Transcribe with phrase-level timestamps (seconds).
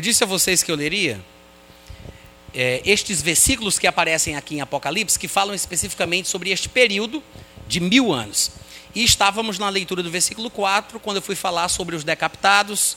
[0.00, 1.20] Eu disse a vocês que eu leria
[2.54, 7.22] é, estes versículos que aparecem aqui em Apocalipse, que falam especificamente sobre este período
[7.68, 8.50] de mil anos.
[8.94, 12.96] E estávamos na leitura do versículo 4, quando eu fui falar sobre os decapitados,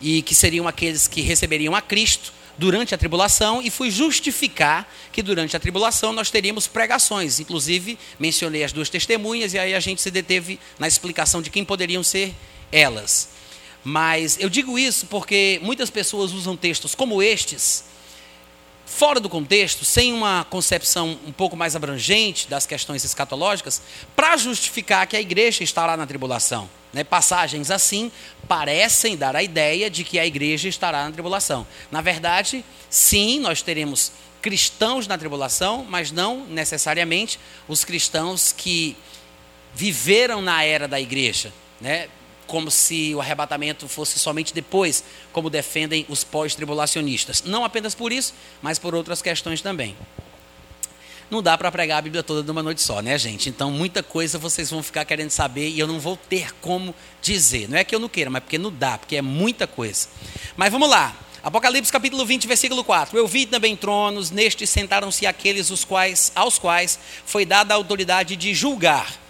[0.00, 5.22] e que seriam aqueles que receberiam a Cristo durante a tribulação, e fui justificar que
[5.22, 7.38] durante a tribulação nós teríamos pregações.
[7.38, 11.64] Inclusive, mencionei as duas testemunhas, e aí a gente se deteve na explicação de quem
[11.64, 12.34] poderiam ser
[12.72, 13.38] elas.
[13.82, 17.84] Mas eu digo isso porque muitas pessoas usam textos como estes
[18.90, 23.80] fora do contexto, sem uma concepção um pouco mais abrangente das questões escatológicas,
[24.16, 26.68] para justificar que a igreja estará na tribulação.
[26.92, 27.04] Né?
[27.04, 28.10] Passagens assim
[28.48, 31.66] parecem dar a ideia de que a igreja estará na tribulação.
[31.90, 34.10] Na verdade, sim, nós teremos
[34.42, 38.96] cristãos na tribulação, mas não necessariamente os cristãos que
[39.72, 41.52] viveram na era da igreja.
[41.80, 42.08] Né?
[42.50, 47.44] Como se o arrebatamento fosse somente depois, como defendem os pós-tribulacionistas.
[47.44, 49.96] Não apenas por isso, mas por outras questões também.
[51.30, 53.48] Não dá para pregar a Bíblia toda numa noite só, né, gente?
[53.48, 57.68] Então, muita coisa vocês vão ficar querendo saber e eu não vou ter como dizer.
[57.68, 60.08] Não é que eu não queira, mas porque não dá, porque é muita coisa.
[60.56, 61.14] Mas vamos lá.
[61.44, 63.16] Apocalipse capítulo 20, versículo 4.
[63.16, 68.34] Eu vi também tronos, nestes sentaram-se aqueles os quais, aos quais foi dada a autoridade
[68.34, 69.29] de julgar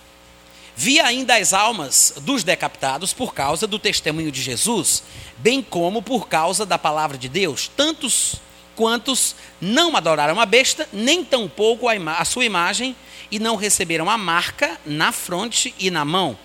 [0.77, 5.03] Vi ainda as almas dos decapitados por causa do testemunho de Jesus,
[5.39, 8.37] bem como por causa da palavra de Deus, tantos
[8.77, 12.97] quantos não adoraram a besta, nem tampouco a, a sua imagem,
[13.31, 16.37] e não receberam a marca na fronte e na mão,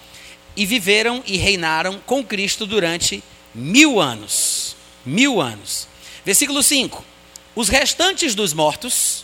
[0.55, 4.75] e viveram e reinaram com Cristo durante mil anos.
[5.05, 5.87] Mil anos.
[6.25, 7.03] Versículo 5:
[7.55, 9.23] Os restantes dos mortos,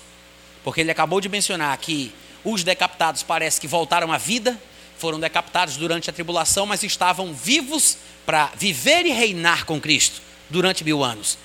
[0.63, 2.13] porque ele acabou de mencionar que
[2.43, 4.59] os decapitados parece que voltaram à vida,
[5.01, 10.83] foram decapitados durante a tribulação, mas estavam vivos para viver e reinar com Cristo durante
[10.83, 11.39] mil anos.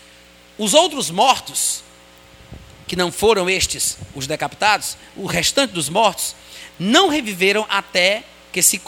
[0.59, 1.83] Os outros mortos,
[2.87, 6.37] que não foram estes os decapitados, o restante dos mortos,
[6.78, 8.78] não reviveram até que se,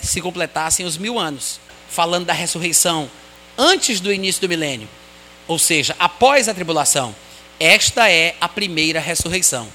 [0.00, 1.60] se completassem os mil anos.
[1.90, 3.10] Falando da ressurreição
[3.56, 4.88] antes do início do milênio,
[5.46, 7.14] ou seja, após a tribulação.
[7.60, 9.68] Esta é a primeira ressurreição.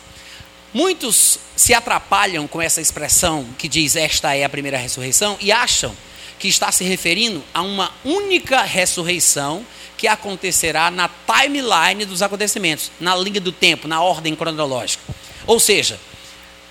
[0.74, 5.96] Muitos se atrapalham com essa expressão que diz esta é a primeira ressurreição e acham
[6.40, 9.66] que está se referindo a uma única ressurreição
[9.98, 15.04] que acontecerá na timeline dos acontecimentos, na linha do tempo, na ordem cronológica.
[15.46, 16.00] Ou seja,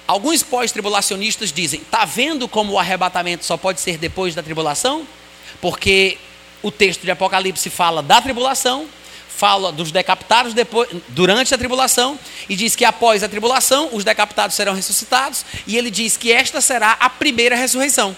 [0.06, 5.06] alguns pós-tribulacionistas dizem: está vendo como o arrebatamento só pode ser depois da tribulação?
[5.60, 6.16] Porque
[6.62, 8.89] o texto de Apocalipse fala da tribulação
[9.36, 12.18] fala dos decapitados depois, durante a tribulação
[12.48, 16.60] e diz que após a tribulação os decapitados serão ressuscitados e ele diz que esta
[16.60, 18.16] será a primeira ressurreição.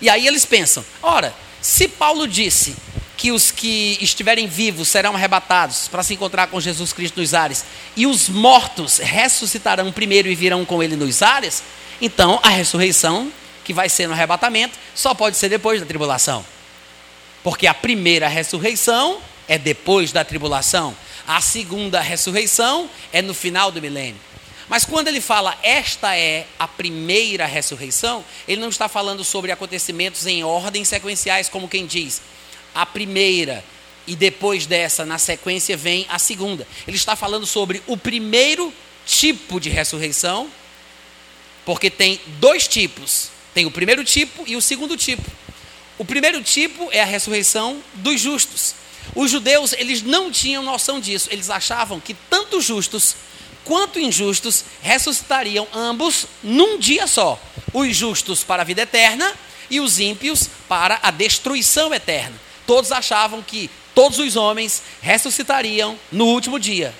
[0.00, 2.74] E aí eles pensam: ora, se Paulo disse
[3.16, 7.64] que os que estiverem vivos serão arrebatados para se encontrar com Jesus Cristo nos ares
[7.96, 11.62] e os mortos ressuscitarão primeiro e virão com ele nos ares,
[12.00, 13.32] então a ressurreição
[13.64, 16.44] que vai ser no arrebatamento só pode ser depois da tribulação.
[17.42, 20.96] Porque a primeira ressurreição é depois da tribulação.
[21.26, 24.20] A segunda ressurreição é no final do milênio.
[24.68, 30.26] Mas quando ele fala esta é a primeira ressurreição, ele não está falando sobre acontecimentos
[30.26, 32.22] em ordem sequenciais, como quem diz
[32.74, 33.64] a primeira
[34.06, 36.66] e depois dessa, na sequência, vem a segunda.
[36.86, 38.72] Ele está falando sobre o primeiro
[39.06, 40.50] tipo de ressurreição,
[41.64, 45.30] porque tem dois tipos: tem o primeiro tipo e o segundo tipo.
[45.96, 48.74] O primeiro tipo é a ressurreição dos justos.
[49.14, 51.28] Os judeus, eles não tinham noção disso.
[51.30, 53.16] Eles achavam que tanto justos
[53.64, 57.40] quanto injustos ressuscitariam ambos num dia só.
[57.72, 59.32] Os justos para a vida eterna
[59.70, 62.38] e os ímpios para a destruição eterna.
[62.66, 66.94] Todos achavam que todos os homens ressuscitariam no último dia.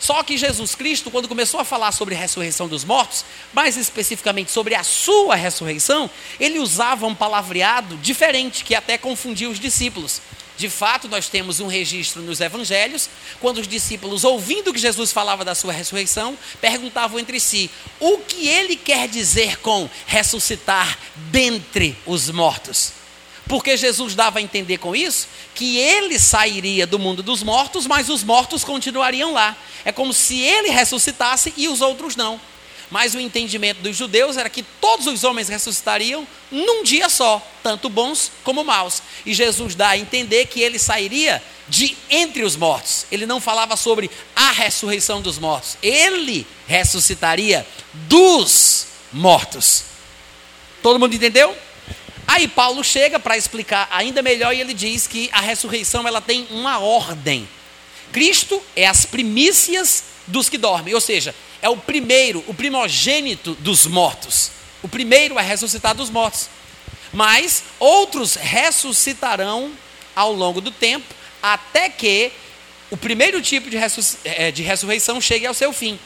[0.00, 3.22] Só que Jesus Cristo, quando começou a falar sobre a ressurreição dos mortos,
[3.52, 6.08] mais especificamente sobre a sua ressurreição,
[6.40, 10.22] ele usava um palavreado diferente que até confundia os discípulos.
[10.60, 13.08] De fato, nós temos um registro nos evangelhos,
[13.40, 18.46] quando os discípulos, ouvindo que Jesus falava da sua ressurreição, perguntavam entre si: o que
[18.46, 20.98] ele quer dizer com ressuscitar
[21.30, 22.92] dentre os mortos?
[23.48, 28.10] Porque Jesus dava a entender com isso que ele sairia do mundo dos mortos, mas
[28.10, 29.56] os mortos continuariam lá.
[29.82, 32.38] É como se ele ressuscitasse e os outros não.
[32.90, 37.88] Mas o entendimento dos judeus era que todos os homens ressuscitariam num dia só, tanto
[37.88, 39.00] bons como maus.
[39.24, 43.06] E Jesus dá a entender que ele sairia de entre os mortos.
[43.12, 45.78] Ele não falava sobre a ressurreição dos mortos.
[45.80, 49.84] Ele ressuscitaria dos mortos.
[50.82, 51.56] Todo mundo entendeu?
[52.26, 56.46] Aí Paulo chega para explicar ainda melhor e ele diz que a ressurreição ela tem
[56.50, 57.48] uma ordem.
[58.12, 63.86] Cristo é as primícias dos que dormem, ou seja, é o primeiro, o primogênito dos
[63.86, 64.50] mortos.
[64.82, 66.48] O primeiro a ressuscitar dos mortos.
[67.12, 69.72] Mas outros ressuscitarão
[70.14, 71.06] ao longo do tempo,
[71.42, 72.32] até que
[72.90, 73.76] o primeiro tipo de,
[74.24, 75.98] eh, de ressurreição chegue ao seu fim.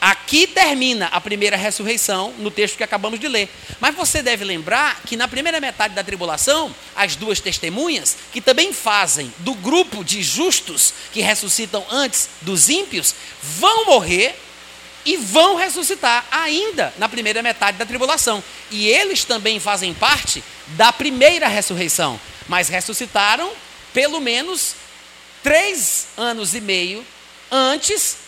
[0.00, 3.48] Aqui termina a primeira ressurreição, no texto que acabamos de ler.
[3.80, 8.72] Mas você deve lembrar que na primeira metade da tribulação, as duas testemunhas, que também
[8.72, 13.12] fazem do grupo de justos que ressuscitam antes dos ímpios,
[13.42, 14.38] vão morrer
[15.08, 18.44] e vão ressuscitar ainda na primeira metade da tribulação.
[18.70, 20.44] E eles também fazem parte
[20.76, 23.50] da primeira ressurreição, mas ressuscitaram
[23.94, 24.74] pelo menos
[25.42, 27.06] três anos e meio
[27.50, 28.18] antes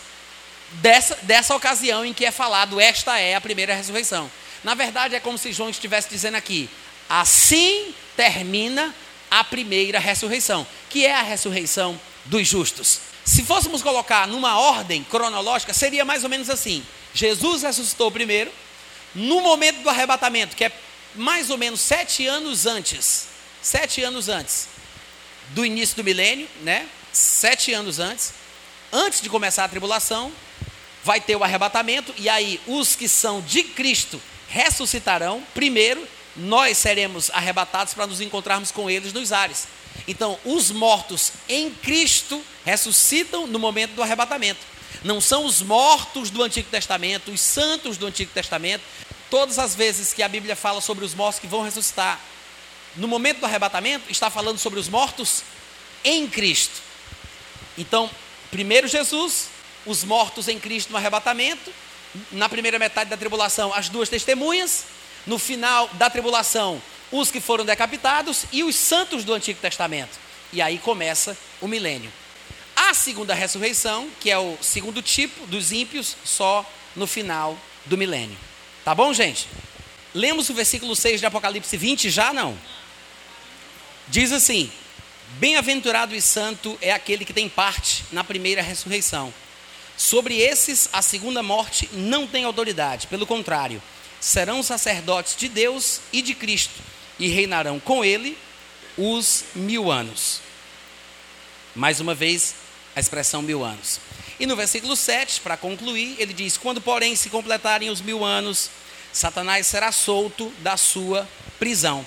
[0.71, 4.31] dessa, dessa ocasião em que é falado, esta é a primeira ressurreição.
[4.63, 6.67] Na verdade, é como se João estivesse dizendo aqui:
[7.07, 8.91] assim termina
[9.29, 13.10] a primeira ressurreição, que é a ressurreição dos justos.
[13.31, 18.51] Se fôssemos colocar numa ordem cronológica, seria mais ou menos assim: Jesus ressuscitou primeiro,
[19.15, 20.71] no momento do arrebatamento, que é
[21.15, 23.27] mais ou menos sete anos antes,
[23.61, 24.67] sete anos antes
[25.51, 26.85] do início do milênio, né?
[27.13, 28.33] Sete anos antes,
[28.91, 30.29] antes de começar a tribulação,
[31.01, 35.41] vai ter o arrebatamento, e aí os que são de Cristo ressuscitarão.
[35.53, 36.05] Primeiro,
[36.35, 39.69] nós seremos arrebatados para nos encontrarmos com eles nos ares.
[40.07, 44.59] Então, os mortos em Cristo ressuscitam no momento do arrebatamento.
[45.03, 48.83] Não são os mortos do Antigo Testamento, os santos do Antigo Testamento.
[49.29, 52.19] Todas as vezes que a Bíblia fala sobre os mortos que vão ressuscitar,
[52.95, 55.43] no momento do arrebatamento, está falando sobre os mortos
[56.03, 56.81] em Cristo.
[57.77, 58.09] Então,
[58.49, 59.47] primeiro Jesus,
[59.85, 61.71] os mortos em Cristo no arrebatamento,
[62.31, 64.83] na primeira metade da tribulação, as duas testemunhas,
[65.25, 70.17] no final da tribulação, os que foram decapitados e os santos do Antigo Testamento.
[70.53, 72.11] E aí começa o milênio.
[72.75, 76.65] A segunda ressurreição, que é o segundo tipo dos ímpios, só
[76.95, 78.37] no final do milênio.
[78.83, 79.47] Tá bom, gente?
[80.13, 82.57] Lemos o versículo 6 de Apocalipse 20 já não?
[84.07, 84.71] Diz assim:
[85.39, 89.33] Bem-aventurado e santo é aquele que tem parte na primeira ressurreição.
[89.95, 93.81] Sobre esses, a segunda morte não tem autoridade, pelo contrário,
[94.19, 96.81] serão sacerdotes de Deus e de Cristo,
[97.21, 98.35] e reinarão com ele
[98.97, 100.41] os mil anos.
[101.75, 102.55] Mais uma vez,
[102.95, 103.99] a expressão mil anos.
[104.39, 108.71] E no versículo 7, para concluir, ele diz: Quando, porém, se completarem os mil anos,
[109.13, 111.29] Satanás será solto da sua
[111.59, 112.05] prisão.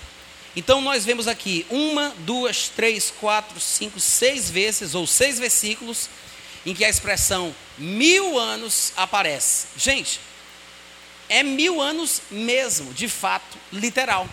[0.57, 6.09] Então, nós vemos aqui uma, duas, três, quatro, cinco, seis vezes, ou seis versículos,
[6.67, 9.67] em que a expressão mil anos aparece.
[9.77, 10.21] Gente,
[11.29, 14.29] é mil anos mesmo, de fato, literal.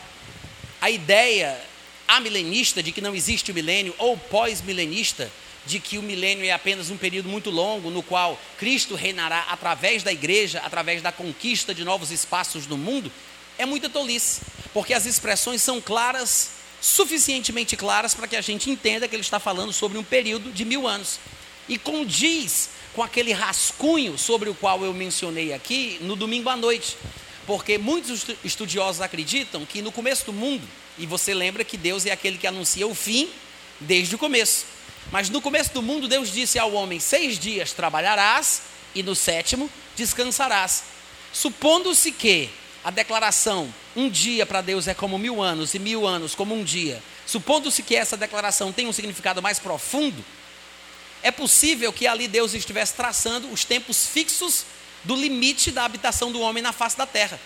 [0.81, 1.61] A ideia
[2.07, 5.31] amilenista de que não existe o milênio, ou pós-milenista,
[5.65, 10.01] de que o milênio é apenas um período muito longo no qual Cristo reinará através
[10.01, 13.11] da igreja, através da conquista de novos espaços no mundo,
[13.57, 14.41] é muita tolice,
[14.73, 16.49] porque as expressões são claras,
[16.81, 20.65] suficientemente claras para que a gente entenda que ele está falando sobre um período de
[20.65, 21.19] mil anos
[21.69, 26.97] e condiz com aquele rascunho sobre o qual eu mencionei aqui no domingo à noite.
[27.51, 30.65] Porque muitos estudiosos acreditam que no começo do mundo,
[30.97, 33.29] e você lembra que Deus é aquele que anuncia o fim
[33.77, 34.65] desde o começo.
[35.11, 38.61] Mas no começo do mundo, Deus disse ao homem: Seis dias trabalharás,
[38.95, 40.83] e no sétimo descansarás.
[41.33, 42.49] Supondo-se que
[42.85, 43.67] a declaração
[43.97, 47.83] um dia para Deus é como mil anos, e mil anos como um dia, supondo-se
[47.83, 50.23] que essa declaração tenha um significado mais profundo,
[51.21, 54.63] é possível que ali Deus estivesse traçando os tempos fixos
[55.03, 57.39] do limite da habitação do homem na face da terra.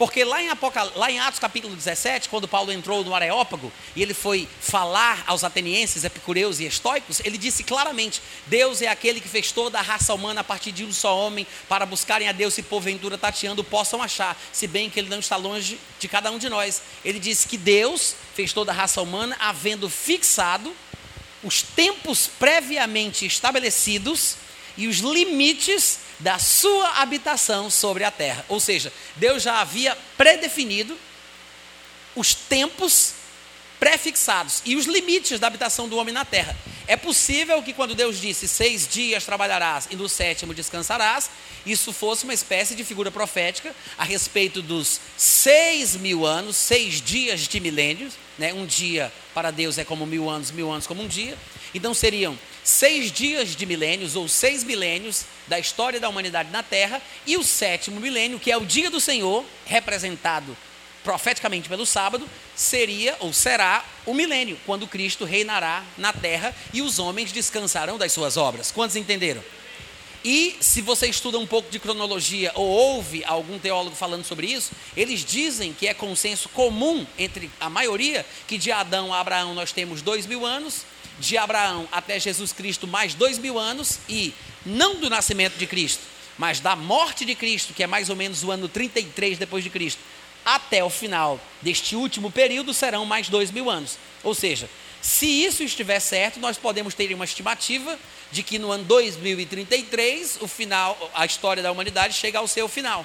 [0.00, 0.90] Porque lá em, Apocal...
[0.96, 5.44] lá em Atos capítulo 17, quando Paulo entrou no Areópago e ele foi falar aos
[5.44, 10.14] atenienses, epicureus e estoicos, ele disse claramente: Deus é aquele que fez toda a raça
[10.14, 14.02] humana a partir de um só homem, para buscarem a Deus e porventura tateando possam
[14.02, 16.80] achar, se bem que ele não está longe de cada um de nós.
[17.04, 20.74] Ele disse que Deus fez toda a raça humana, havendo fixado
[21.44, 24.36] os tempos previamente estabelecidos
[24.78, 28.44] e os limites da sua habitação sobre a terra.
[28.48, 30.96] Ou seja, Deus já havia predefinido
[32.14, 33.14] os tempos
[33.78, 36.56] prefixados e os limites da habitação do homem na terra.
[36.86, 41.30] É possível que quando Deus disse seis dias trabalharás e no sétimo descansarás,
[41.64, 47.48] isso fosse uma espécie de figura profética a respeito dos seis mil anos, seis dias
[47.48, 48.52] de milênios, né?
[48.52, 51.38] um dia para Deus é como mil anos, mil anos como um dia.
[51.72, 57.00] Então seriam seis dias de milênios ou seis milênios da história da humanidade na Terra
[57.26, 60.56] e o sétimo milênio, que é o dia do Senhor, representado
[61.02, 66.98] profeticamente pelo sábado, seria ou será o milênio, quando Cristo reinará na terra e os
[66.98, 68.70] homens descansarão das suas obras.
[68.70, 69.42] Quantos entenderam?
[70.22, 74.72] E se você estuda um pouco de cronologia ou ouve algum teólogo falando sobre isso,
[74.94, 79.72] eles dizem que é consenso comum entre a maioria que de Adão a Abraão nós
[79.72, 80.84] temos dois mil anos,
[81.20, 84.34] de Abraão até Jesus Cristo mais dois mil anos, e
[84.66, 86.02] não do nascimento de Cristo,
[86.36, 89.70] mas da morte de Cristo, que é mais ou menos o ano 33 depois de
[89.70, 90.00] Cristo,
[90.44, 93.98] até o final deste último período serão mais dois mil anos.
[94.22, 94.68] Ou seja,
[95.00, 97.98] se isso estiver certo, nós podemos ter uma estimativa
[98.32, 103.04] de que no ano 2033 o final, a história da humanidade chega ao seu final.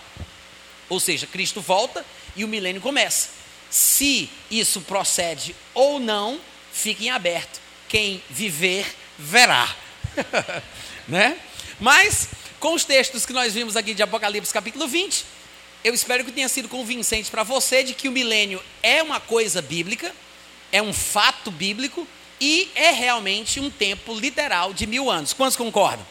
[0.87, 2.05] Ou seja, Cristo volta
[2.35, 3.29] e o milênio começa.
[3.69, 6.39] Se isso procede ou não,
[6.71, 7.64] fique em aberto.
[7.87, 8.85] Quem viver
[9.17, 9.73] verá.
[11.07, 11.37] né?
[11.79, 15.25] Mas com os textos que nós vimos aqui de Apocalipse capítulo 20,
[15.83, 19.61] eu espero que tenha sido convincente para você de que o milênio é uma coisa
[19.61, 20.13] bíblica
[20.75, 22.05] é um fato bíblico
[22.39, 25.31] e é realmente um tempo literal de mil anos.
[25.31, 26.05] Quantos concordam?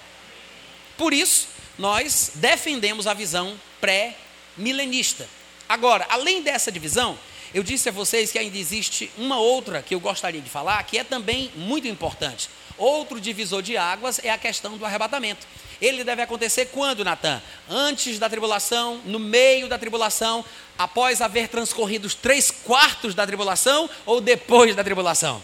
[0.97, 5.29] Por isso, nós defendemos a visão pré-milenista.
[5.69, 7.19] Agora, além dessa divisão,
[7.55, 10.99] eu disse a vocês que ainda existe uma outra que eu gostaria de falar, que
[10.99, 12.51] é também muito importante.
[12.77, 15.47] Outro divisor de águas é a questão do arrebatamento.
[15.81, 17.41] Ele deve acontecer quando, Natan?
[17.69, 20.45] Antes da tribulação, no meio da tribulação,
[20.77, 25.41] após haver transcorrido os três quartos da tribulação ou depois da tribulação?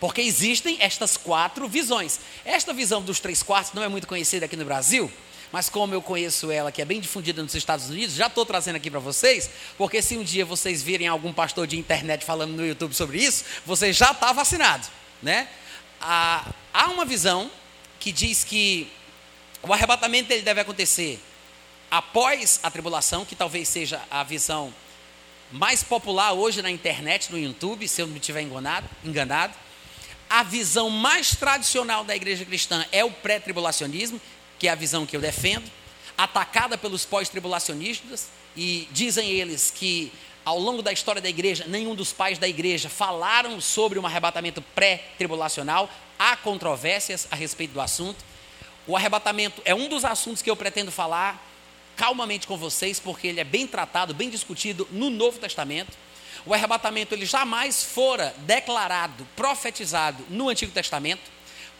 [0.00, 2.18] Porque existem estas quatro visões.
[2.46, 5.12] Esta visão dos três quartos não é muito conhecida aqui no Brasil,
[5.56, 8.76] mas como eu conheço ela, que é bem difundida nos Estados Unidos, já estou trazendo
[8.76, 9.48] aqui para vocês,
[9.78, 13.42] porque se um dia vocês virem algum pastor de internet falando no YouTube sobre isso,
[13.64, 14.86] você já está vacinado,
[15.22, 15.48] né?
[15.98, 16.52] há,
[16.90, 17.50] uma visão
[17.98, 18.92] que diz que
[19.62, 21.18] o arrebatamento ele deve acontecer
[21.90, 24.74] após a tribulação, que talvez seja a visão
[25.50, 29.54] mais popular hoje na internet, no YouTube, se eu não me estiver enganado, enganado.
[30.28, 34.20] A visão mais tradicional da igreja cristã é o pré-tribulacionismo,
[34.58, 35.70] que é a visão que eu defendo,
[36.16, 40.12] atacada pelos pós-tribulacionistas, e dizem eles que
[40.46, 44.62] ao longo da história da igreja, nenhum dos pais da igreja falaram sobre um arrebatamento
[44.62, 45.90] pré-tribulacional.
[46.16, 48.24] Há controvérsias a respeito do assunto.
[48.86, 51.44] O arrebatamento é um dos assuntos que eu pretendo falar
[51.96, 55.98] calmamente com vocês, porque ele é bem tratado, bem discutido no Novo Testamento.
[56.44, 61.35] O arrebatamento ele jamais fora declarado, profetizado no Antigo Testamento.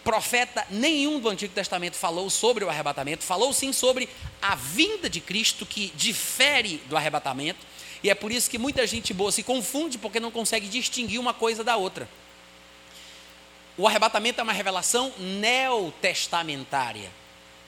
[0.06, 4.08] Profeta nenhum do Antigo Testamento falou sobre o arrebatamento, falou sim sobre
[4.40, 7.66] a vinda de Cristo que difere do arrebatamento.
[8.04, 11.34] E é por isso que muita gente boa se confunde porque não consegue distinguir uma
[11.34, 12.08] coisa da outra.
[13.76, 17.10] O arrebatamento é uma revelação neotestamentária.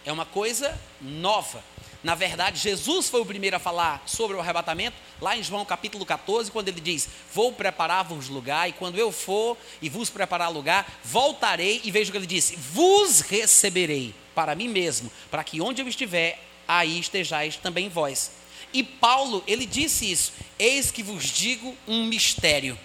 [0.06, 1.60] É uma coisa nova.
[2.02, 6.06] Na verdade, Jesus foi o primeiro a falar sobre o arrebatamento, lá em João capítulo
[6.06, 11.00] 14, quando ele diz: Vou preparar-vos lugar, e quando eu for e vos preparar lugar,
[11.04, 15.82] voltarei, e veja o que ele disse: Vos receberei para mim mesmo, para que onde
[15.82, 18.30] eu estiver, aí estejais também vós.
[18.72, 22.78] E Paulo, ele disse isso: Eis que vos digo um mistério.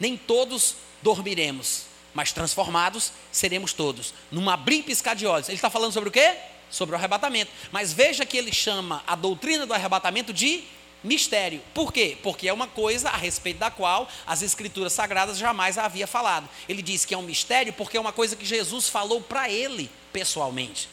[0.00, 1.84] Nem todos dormiremos,
[2.14, 4.14] mas transformados seremos todos.
[4.30, 5.48] Num abrir e piscar de olhos.
[5.48, 6.34] Ele está falando sobre o quê?
[6.72, 7.52] Sobre o arrebatamento.
[7.70, 10.64] Mas veja que ele chama a doutrina do arrebatamento de
[11.04, 11.60] mistério.
[11.72, 12.18] Por quê?
[12.20, 16.48] Porque é uma coisa a respeito da qual as escrituras sagradas jamais havia falado.
[16.68, 19.88] Ele diz que é um mistério porque é uma coisa que Jesus falou para ele
[20.12, 20.88] pessoalmente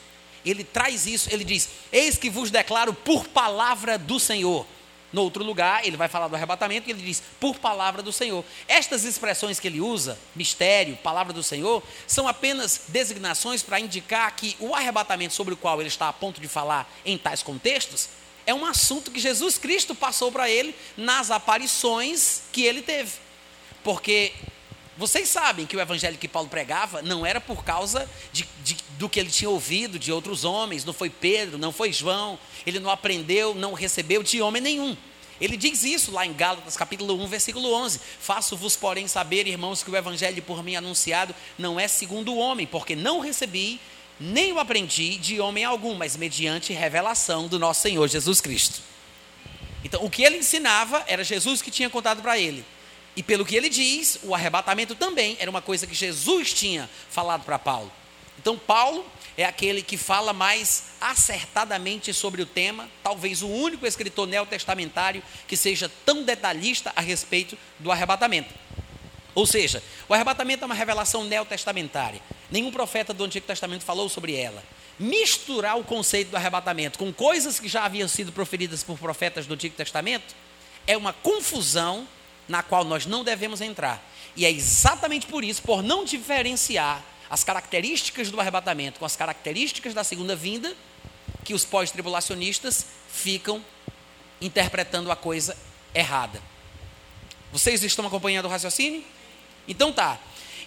[0.46, 4.66] ele traz isso, ele diz: Eis que vos declaro por palavra do Senhor.
[5.12, 8.46] No outro lugar, ele vai falar do arrebatamento e ele diz, por palavra do Senhor.
[8.68, 14.56] Estas expressões que ele usa, mistério, palavra do Senhor, são apenas designações para indicar que
[14.60, 18.10] o arrebatamento sobre o qual ele está a ponto de falar em tais contextos
[18.50, 23.12] é um assunto que Jesus Cristo passou para ele nas aparições que ele teve.
[23.84, 24.34] Porque
[25.00, 29.08] vocês sabem que o evangelho que Paulo pregava não era por causa de, de, do
[29.08, 32.38] que ele tinha ouvido de outros homens, não foi Pedro, não foi João,
[32.68, 34.98] ele não aprendeu, não recebeu de homem nenhum.
[35.40, 39.90] Ele diz isso lá em Gálatas capítulo 1, versículo 11: Faço-vos, porém, saber, irmãos, que
[39.90, 43.80] o evangelho por mim anunciado não é segundo o homem, porque não recebi,
[44.20, 48.82] nem o aprendi de homem algum, mas mediante revelação do nosso Senhor Jesus Cristo.
[49.82, 52.66] Então, o que ele ensinava era Jesus que tinha contado para ele.
[53.20, 57.44] E pelo que ele diz, o arrebatamento também era uma coisa que Jesus tinha falado
[57.44, 57.92] para Paulo.
[58.38, 59.06] Então, Paulo
[59.38, 65.58] é aquele que fala mais acertadamente sobre o tema, talvez o único escritor neotestamentário que
[65.58, 68.54] seja tão detalhista a respeito do arrebatamento.
[69.36, 72.22] Ou seja, o arrebatamento é uma revelação neotestamentária.
[72.50, 74.64] Nenhum profeta do Antigo Testamento falou sobre ela.
[74.98, 79.56] Misturar o conceito do arrebatamento com coisas que já haviam sido proferidas por profetas do
[79.56, 80.34] Antigo Testamento
[80.88, 82.08] é uma confusão
[82.50, 84.04] na qual nós não devemos entrar.
[84.36, 89.94] E é exatamente por isso, por não diferenciar as características do arrebatamento com as características
[89.94, 90.76] da segunda vinda,
[91.46, 93.64] que os pós-tribulacionistas ficam
[94.42, 95.56] interpretando a coisa
[95.94, 96.42] errada.
[97.52, 99.04] Vocês estão acompanhando o raciocínio?
[99.68, 100.20] Então tá.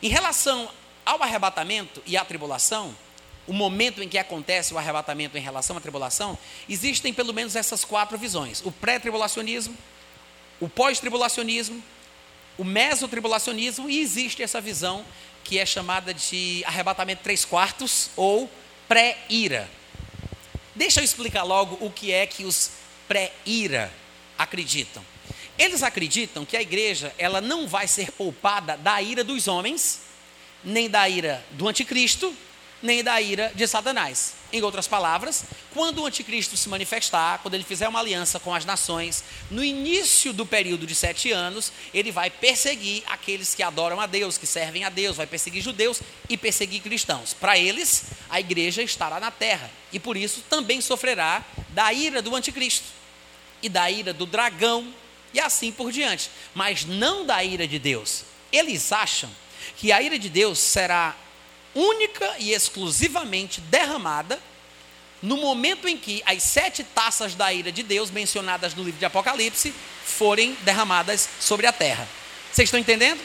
[0.02, 0.70] Em relação
[1.04, 2.94] ao arrebatamento e à tribulação,
[3.46, 7.84] o momento em que acontece o arrebatamento em relação à tribulação, existem pelo menos essas
[7.84, 9.76] quatro visões: o pré-tribulacionismo,
[10.60, 11.82] o pós-tribulacionismo,
[12.58, 15.04] o mesotribulacionismo e existe essa visão
[15.42, 18.50] que é chamada de arrebatamento três quartos ou
[18.86, 19.68] pré-ira.
[20.74, 22.70] Deixa eu explicar logo o que é que os
[23.08, 23.92] pré-ira
[24.38, 25.04] acreditam.
[25.58, 30.00] Eles acreditam que a igreja ela não vai ser poupada da ira dos homens,
[30.64, 32.34] nem da ira do anticristo,
[32.82, 34.34] nem da ira de Satanás.
[34.52, 38.66] Em outras palavras, quando o anticristo se manifestar, quando ele fizer uma aliança com as
[38.66, 44.06] nações, no início do período de sete anos, ele vai perseguir aqueles que adoram a
[44.06, 47.32] Deus, que servem a Deus, vai perseguir judeus e perseguir cristãos.
[47.32, 52.36] Para eles, a igreja estará na terra e por isso também sofrerá da ira do
[52.36, 52.86] anticristo
[53.62, 54.92] e da ira do dragão
[55.32, 58.24] e assim por diante, mas não da ira de Deus.
[58.52, 59.30] Eles acham
[59.76, 61.16] que a ira de Deus será
[61.74, 64.38] única e exclusivamente derramada
[65.22, 69.04] no momento em que as sete taças da ira de Deus, mencionadas no livro de
[69.04, 69.72] Apocalipse,
[70.04, 72.08] forem derramadas sobre a terra.
[72.52, 73.20] Vocês estão entendendo?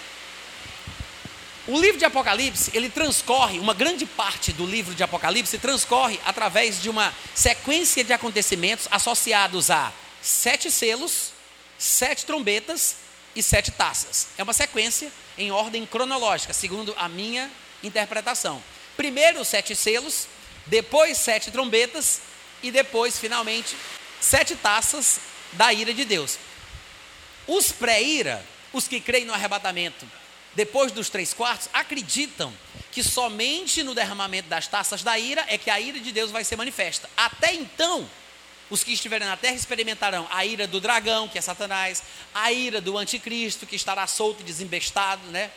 [1.67, 6.81] O livro de Apocalipse, ele transcorre, uma grande parte do livro de Apocalipse transcorre através
[6.81, 11.33] de uma sequência de acontecimentos associados a sete selos,
[11.77, 12.95] sete trombetas
[13.35, 14.27] e sete taças.
[14.37, 17.51] É uma sequência em ordem cronológica, segundo a minha
[17.83, 18.61] interpretação.
[18.95, 20.27] Primeiro sete selos,
[20.65, 22.21] depois sete trombetas
[22.63, 23.75] e depois, finalmente,
[24.19, 25.19] sete taças
[25.53, 26.37] da ira de Deus.
[27.47, 30.05] Os pré-ira, os que creem no arrebatamento,
[30.53, 32.53] depois dos três quartos, acreditam
[32.91, 36.43] que somente no derramamento das taças da ira é que a ira de Deus vai
[36.43, 37.07] ser manifesta.
[37.15, 38.09] Até então,
[38.69, 42.01] os que estiverem na terra experimentarão a ira do dragão, que é Satanás,
[42.33, 45.51] a ira do anticristo, que estará solto e desembestado, né?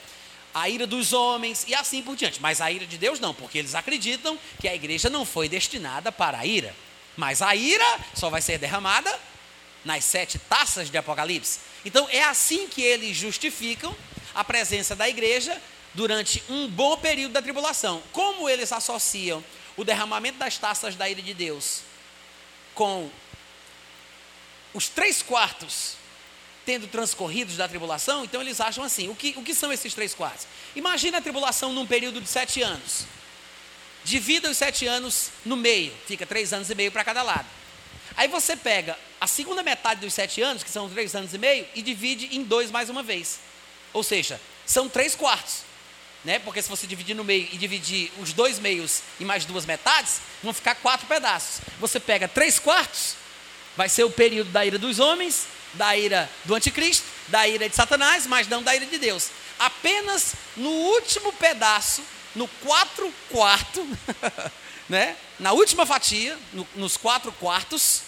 [0.55, 2.41] A ira dos homens e assim por diante.
[2.41, 6.11] Mas a ira de Deus não, porque eles acreditam que a igreja não foi destinada
[6.11, 6.75] para a ira.
[7.17, 9.17] Mas a ira só vai ser derramada
[9.85, 11.61] nas sete taças de Apocalipse.
[11.85, 13.95] Então é assim que eles justificam
[14.35, 15.61] a presença da igreja
[15.95, 18.03] durante um bom período da tribulação.
[18.13, 19.45] Como eles associam
[19.77, 21.83] o derramamento das taças da ira de Deus
[22.75, 23.11] com
[24.73, 26.00] os três quartos
[26.71, 30.15] tendo transcorrido da tribulação, então eles acham assim: o que, o que são esses três
[30.15, 30.47] quartos?
[30.77, 33.07] Imagina a tribulação num período de sete anos.
[34.05, 37.47] Divida os sete anos no meio, fica três anos e meio para cada lado.
[38.17, 41.67] Aí você pega a segunda metade dos sete anos, que são três anos e meio,
[41.75, 43.41] e divide em dois mais uma vez.
[43.93, 45.65] Ou seja, são três quartos.
[46.25, 46.39] Né?
[46.39, 50.21] Porque se você dividir no meio e dividir os dois meios em mais duas metades,
[50.41, 51.63] vão ficar quatro pedaços.
[51.81, 53.17] Você pega três quartos,
[53.77, 57.77] vai ser o período da ira dos homens, da ira do anticristo, da ira de
[57.77, 59.31] Satanás, mas não da ira de Deus.
[59.59, 62.03] Apenas no último pedaço,
[62.35, 63.87] no quatro quarto,
[64.89, 65.17] né?
[65.39, 68.03] na última fatia, no, nos quatro quartos,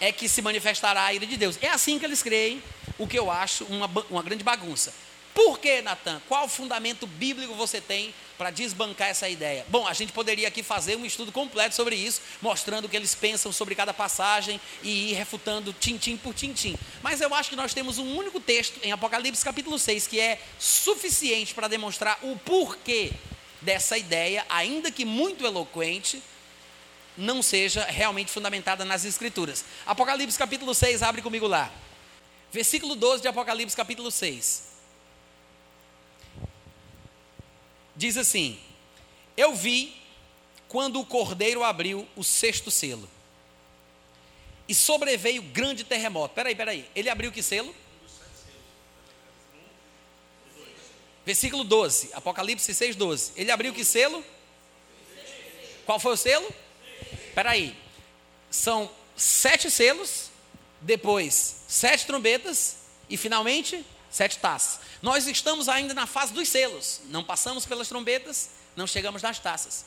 [0.00, 1.58] é que se manifestará a ira de Deus.
[1.62, 2.62] É assim que eles creem,
[2.98, 4.92] o que eu acho uma, uma grande bagunça.
[5.34, 6.20] Por que, Natan?
[6.28, 9.64] Qual fundamento bíblico você tem para desbancar essa ideia?
[9.68, 13.14] Bom, a gente poderia aqui fazer um estudo completo sobre isso, mostrando o que eles
[13.14, 16.76] pensam sobre cada passagem e ir refutando tintim por tintim.
[17.04, 20.40] Mas eu acho que nós temos um único texto em Apocalipse capítulo 6 que é
[20.58, 23.12] suficiente para demonstrar o porquê
[23.60, 26.20] dessa ideia, ainda que muito eloquente,
[27.16, 29.64] não seja realmente fundamentada nas Escrituras.
[29.86, 31.70] Apocalipse capítulo 6, abre comigo lá.
[32.50, 34.71] Versículo 12 de Apocalipse capítulo 6.
[38.02, 38.58] Diz assim:
[39.36, 39.96] Eu vi
[40.68, 43.08] quando o cordeiro abriu o sexto selo.
[44.68, 46.34] E sobreveio grande terremoto.
[46.34, 46.88] Peraí, peraí.
[46.94, 47.74] Ele abriu que selo?
[51.24, 53.32] Versículo 12, Apocalipse 6, 12.
[53.36, 54.24] Ele abriu que selo?
[55.86, 56.52] Qual foi o selo?
[57.34, 57.76] Peraí.
[58.50, 60.30] São sete selos,
[60.80, 64.78] depois sete trombetas e finalmente sete taças.
[65.00, 69.86] Nós estamos ainda na fase dos selos, não passamos pelas trombetas, não chegamos nas taças.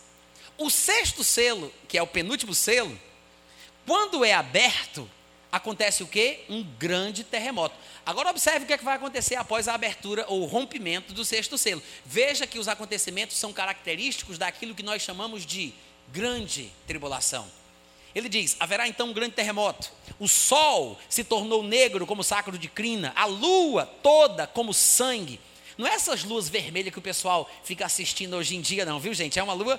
[0.57, 2.99] O sexto selo, que é o penúltimo selo,
[3.85, 5.09] quando é aberto,
[5.51, 6.43] acontece o quê?
[6.49, 7.75] Um grande terremoto.
[8.05, 11.57] Agora observe o que, é que vai acontecer após a abertura ou rompimento do sexto
[11.57, 11.81] selo.
[12.05, 15.73] Veja que os acontecimentos são característicos daquilo que nós chamamos de
[16.11, 17.49] grande tribulação.
[18.15, 19.91] Ele diz: haverá então um grande terremoto.
[20.17, 25.39] O sol se tornou negro como sacro de crina, a lua toda como sangue.
[25.77, 29.13] Não é essas luas vermelhas que o pessoal fica assistindo hoje em dia, não, viu,
[29.13, 29.37] gente?
[29.37, 29.77] É uma lua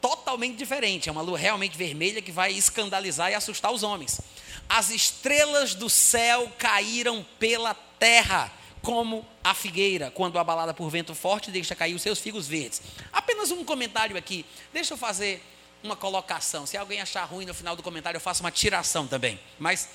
[0.00, 1.08] totalmente diferente.
[1.08, 4.20] É uma lua realmente vermelha que vai escandalizar e assustar os homens.
[4.68, 11.50] As estrelas do céu caíram pela terra, como a figueira, quando abalada por vento forte,
[11.50, 12.82] deixa cair os seus figos verdes.
[13.12, 14.44] Apenas um comentário aqui.
[14.72, 15.42] Deixa eu fazer
[15.82, 16.66] uma colocação.
[16.66, 19.38] Se alguém achar ruim no final do comentário, eu faço uma tiração também.
[19.58, 19.88] Mas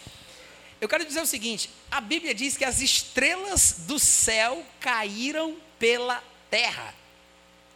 [0.79, 6.23] eu quero dizer o seguinte: a Bíblia diz que as estrelas do céu caíram pela
[6.49, 6.93] terra.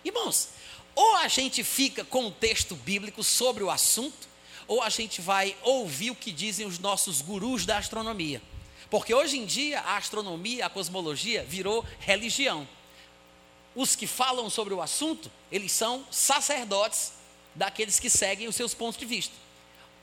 [0.03, 0.49] Irmãos,
[0.95, 4.27] ou a gente fica com o texto bíblico sobre o assunto,
[4.67, 8.41] ou a gente vai ouvir o que dizem os nossos gurus da astronomia.
[8.89, 12.67] Porque hoje em dia a astronomia, a cosmologia virou religião.
[13.73, 17.13] Os que falam sobre o assunto, eles são sacerdotes
[17.55, 19.33] daqueles que seguem os seus pontos de vista.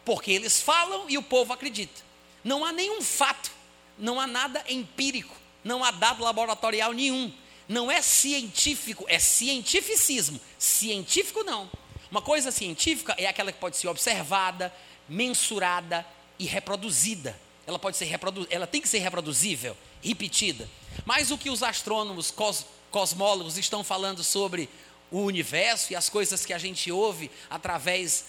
[0.04, 2.02] Porque eles falam e o povo acredita.
[2.42, 3.50] Não há nenhum fato,
[3.98, 7.32] não há nada empírico, não há dado laboratorial nenhum.
[7.68, 10.40] Não é científico, é cientificismo.
[10.58, 11.70] Científico não.
[12.11, 14.74] Uma coisa científica é aquela que pode ser observada,
[15.06, 16.06] mensurada
[16.38, 17.38] e reproduzida.
[17.66, 20.68] Ela pode ser reprodu ela tem que ser reproduzível, repetida.
[21.04, 24.68] Mas o que os astrônomos, cos cosmólogos estão falando sobre
[25.11, 28.27] o universo e as coisas que a gente ouve através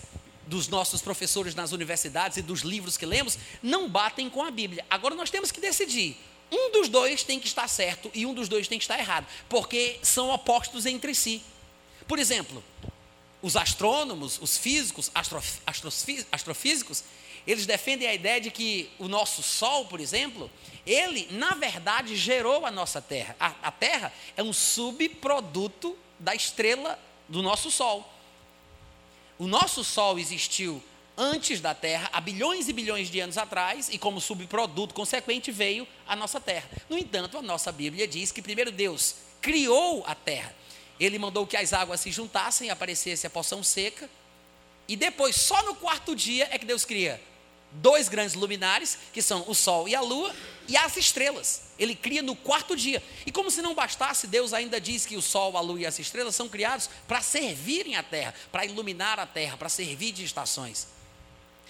[0.50, 4.84] dos nossos professores nas universidades e dos livros que lemos, não batem com a Bíblia.
[4.90, 6.18] Agora nós temos que decidir.
[6.52, 9.28] Um dos dois tem que estar certo e um dos dois tem que estar errado,
[9.48, 11.44] porque são opostos entre si.
[12.08, 12.64] Por exemplo,
[13.42, 15.60] os astrônomos, os físicos, astrof,
[16.32, 17.04] astrofísicos,
[17.46, 20.50] eles defendem a ideia de que o nosso Sol, por exemplo,
[20.86, 23.36] ele, na verdade, gerou a nossa Terra.
[23.40, 28.08] A, a Terra é um subproduto da estrela do nosso Sol.
[29.38, 30.84] O nosso Sol existiu
[31.18, 35.88] antes da Terra, há bilhões e bilhões de anos atrás, e como subproduto consequente veio
[36.08, 36.70] a nossa Terra.
[36.90, 40.56] No entanto, a nossa Bíblia diz que primeiro Deus criou a Terra.
[41.00, 44.10] Ele mandou que as águas se juntassem aparecesse a porção seca.
[44.88, 47.22] E depois, só no quarto dia, é que Deus cria
[47.72, 50.34] dois grandes luminares, que são o Sol e a Lua,
[50.68, 51.64] e as estrelas.
[51.78, 53.02] Ele cria no quarto dia.
[53.26, 55.98] E como se não bastasse, Deus ainda diz que o Sol, a Lua e as
[56.00, 60.88] estrelas são criados para servirem a terra, para iluminar a terra, para servir de estações.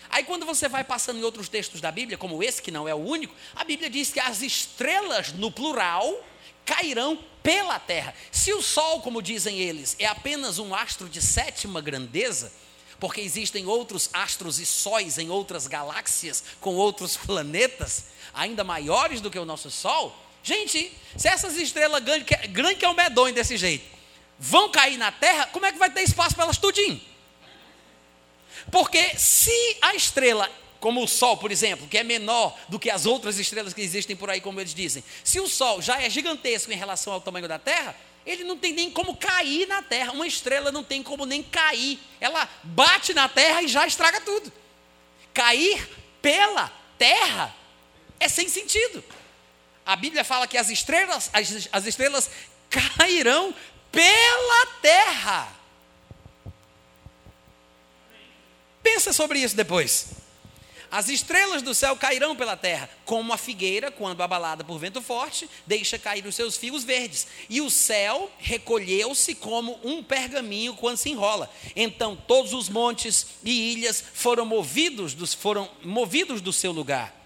[0.09, 2.95] Aí quando você vai passando em outros textos da Bíblia, como esse, que não é
[2.95, 6.25] o único, a Bíblia diz que as estrelas, no plural,
[6.65, 8.13] cairão pela terra.
[8.31, 12.51] Se o Sol, como dizem eles, é apenas um astro de sétima grandeza,
[12.99, 19.31] porque existem outros astros e sóis em outras galáxias, com outros planetas, ainda maiores do
[19.31, 20.15] que o nosso Sol.
[20.43, 23.85] Gente, se essas estrelas grandes, grande que é um medonho desse jeito,
[24.37, 26.99] vão cair na Terra, como é que vai ter espaço para elas tudinho?
[28.71, 33.05] Porque se a estrela, como o Sol, por exemplo, que é menor do que as
[33.05, 36.71] outras estrelas que existem por aí, como eles dizem, se o Sol já é gigantesco
[36.71, 37.95] em relação ao tamanho da Terra,
[38.29, 40.11] ele não tem nem como cair na terra.
[40.11, 41.99] Uma estrela não tem como nem cair.
[42.21, 44.53] Ela bate na terra e já estraga tudo.
[45.33, 45.89] Cair
[46.21, 47.55] pela terra
[48.19, 49.03] é sem sentido.
[49.83, 52.29] A Bíblia fala que as estrelas, as, as estrelas
[52.69, 53.53] cairão
[53.91, 55.51] pela terra.
[58.83, 60.18] Pensa sobre isso depois.
[60.91, 65.49] As estrelas do céu cairão pela terra, como a figueira, quando abalada por vento forte,
[65.67, 67.27] deixa cair os seus fios verdes.
[67.49, 71.49] E o céu recolheu-se como um pergaminho quando se enrola.
[71.75, 77.18] Então todos os montes e ilhas foram movidos, dos, foram movidos do seu lugar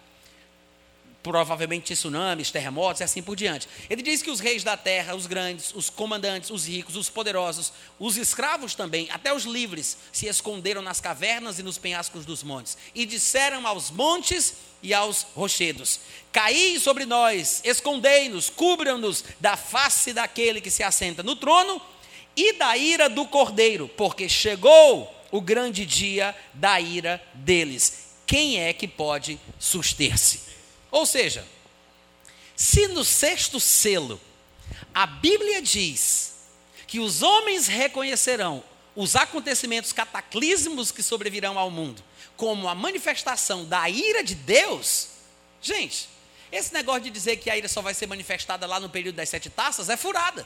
[1.23, 3.67] provavelmente tsunamis, terremotos e assim por diante.
[3.89, 7.71] Ele diz que os reis da terra, os grandes, os comandantes, os ricos, os poderosos,
[7.97, 12.77] os escravos também, até os livres, se esconderam nas cavernas e nos penhascos dos montes
[12.93, 16.01] e disseram aos montes e aos rochedos:
[16.33, 21.81] Caí sobre nós, escondei-nos, cubram-nos da face daquele que se assenta no trono
[22.35, 28.11] e da ira do cordeiro, porque chegou o grande dia da ira deles.
[28.25, 30.52] Quem é que pode suster-se?
[30.93, 31.43] Ou seja,
[32.55, 34.21] se no sexto selo
[34.93, 36.35] a Bíblia diz
[36.85, 38.63] que os homens reconhecerão
[38.95, 42.03] os acontecimentos cataclísmicos que sobrevirão ao mundo
[42.37, 45.07] como a manifestação da ira de Deus,
[45.59, 46.07] gente,
[46.51, 49.29] esse negócio de dizer que a ira só vai ser manifestada lá no período das
[49.29, 50.45] sete taças é furada.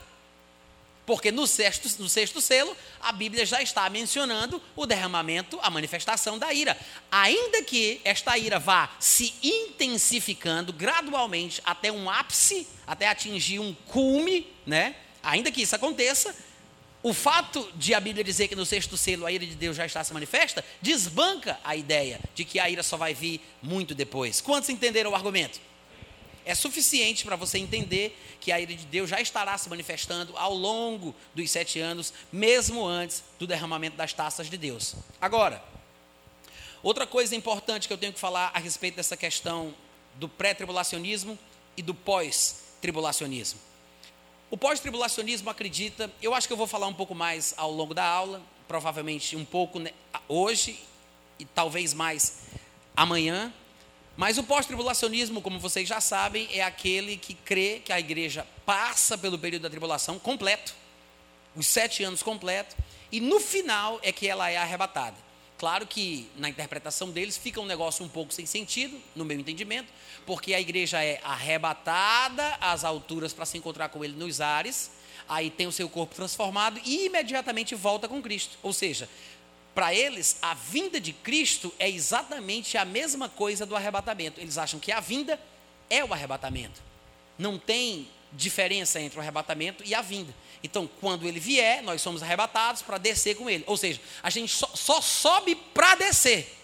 [1.08, 6.38] Porque no sexto, no sexto selo, a Bíblia já está mencionando o derramamento, a manifestação
[6.38, 6.78] da ira.
[7.10, 14.46] Ainda que esta ira vá se intensificando gradualmente até um ápice, até atingir um cume,
[14.66, 14.98] né?
[15.24, 16.36] Ainda que isso aconteça,
[17.04, 19.86] O fato de a Bíblia dizer que no sexto selo a ira de Deus já
[19.86, 24.42] está se manifesta, desbanca a ideia de que a ira só vai vir muito depois.
[24.42, 25.62] Quantos entenderam o argumento?
[26.48, 30.54] É suficiente para você entender que a ira de Deus já estará se manifestando ao
[30.54, 34.96] longo dos sete anos, mesmo antes do derramamento das taças de Deus.
[35.20, 35.62] Agora,
[36.82, 39.74] outra coisa importante que eu tenho que falar a respeito dessa questão
[40.16, 41.38] do pré-tribulacionismo
[41.76, 43.60] e do pós-tribulacionismo.
[44.50, 48.06] O pós-tribulacionismo acredita, eu acho que eu vou falar um pouco mais ao longo da
[48.06, 49.82] aula, provavelmente um pouco
[50.30, 50.80] hoje
[51.38, 52.44] e talvez mais
[52.96, 53.54] amanhã,
[54.18, 59.16] mas o pós-tribulacionismo, como vocês já sabem, é aquele que crê que a igreja passa
[59.16, 60.74] pelo período da tribulação completo,
[61.56, 62.76] os sete anos completo,
[63.12, 65.16] e no final é que ela é arrebatada.
[65.58, 69.94] Claro que na interpretação deles fica um negócio um pouco sem sentido, no meu entendimento,
[70.26, 74.92] porque a igreja é arrebatada às alturas para se encontrar com ele nos ares,
[75.30, 78.58] aí tem o seu corpo transformado e imediatamente volta com Cristo.
[78.64, 79.08] Ou seja,
[79.78, 84.42] para eles, a vinda de Cristo é exatamente a mesma coisa do arrebatamento.
[84.42, 85.40] Eles acham que a vinda
[85.88, 86.82] é o arrebatamento.
[87.38, 90.34] Não tem diferença entre o arrebatamento e a vinda.
[90.64, 93.64] Então, quando ele vier, nós somos arrebatados para descer com ele.
[93.68, 96.58] Ou seja, a gente só, só sobe para descer.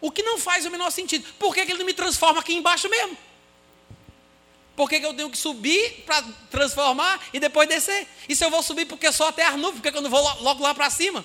[0.00, 1.30] O que não faz o menor sentido.
[1.38, 3.18] Por que, que ele não me transforma aqui embaixo mesmo?
[4.74, 8.08] Por que, que eu tenho que subir para transformar e depois descer?
[8.26, 10.08] E se eu vou subir porque só até as nuvens, por que, que eu não
[10.08, 11.22] vou logo lá para cima?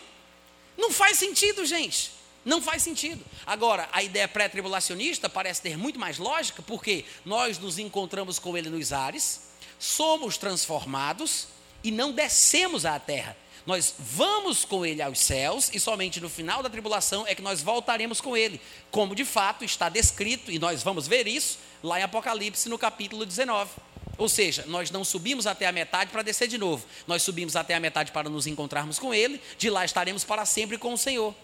[0.78, 2.12] Não faz sentido, gente.
[2.46, 3.26] Não faz sentido.
[3.46, 8.70] Agora, a ideia pré-tribulacionista parece ter muito mais lógica, porque nós nos encontramos com ele
[8.70, 9.42] nos ares,
[9.78, 11.48] somos transformados
[11.84, 13.36] e não descemos à terra.
[13.66, 17.62] Nós vamos com ele aos céus e somente no final da tribulação é que nós
[17.62, 22.04] voltaremos com ele, como de fato está descrito, e nós vamos ver isso lá em
[22.04, 23.70] Apocalipse no capítulo 19.
[24.18, 26.86] Ou seja, nós não subimos até a metade para descer de novo.
[27.06, 30.78] Nós subimos até a metade para nos encontrarmos com Ele, de lá estaremos para sempre
[30.78, 31.36] com o Senhor.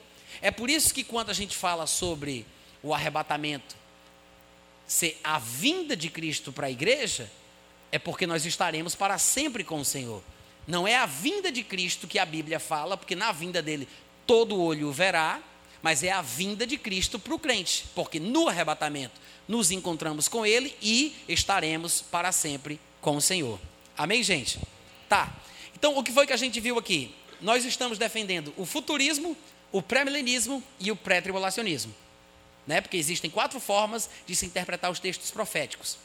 [0.41, 2.45] É por isso que quando a gente fala sobre
[2.81, 3.75] o arrebatamento
[4.87, 7.31] ser a vinda de Cristo para a igreja,
[7.91, 10.21] é porque nós estaremos para sempre com o Senhor.
[10.67, 13.87] Não é a vinda de Cristo que a Bíblia fala, porque na vinda dele
[14.25, 15.41] todo olho o verá,
[15.83, 20.45] mas é a vinda de Cristo para o crente, porque no arrebatamento nos encontramos com
[20.45, 23.59] Ele e estaremos para sempre com o Senhor.
[23.97, 24.59] Amém, gente?
[25.09, 25.35] Tá.
[25.75, 27.13] Então, o que foi que a gente viu aqui?
[27.41, 29.35] Nós estamos defendendo o futurismo,
[29.73, 31.93] o pré-milenismo e o pré-tribulacionismo.
[32.65, 32.79] Né?
[32.79, 35.97] Porque existem quatro formas de se interpretar os textos proféticos: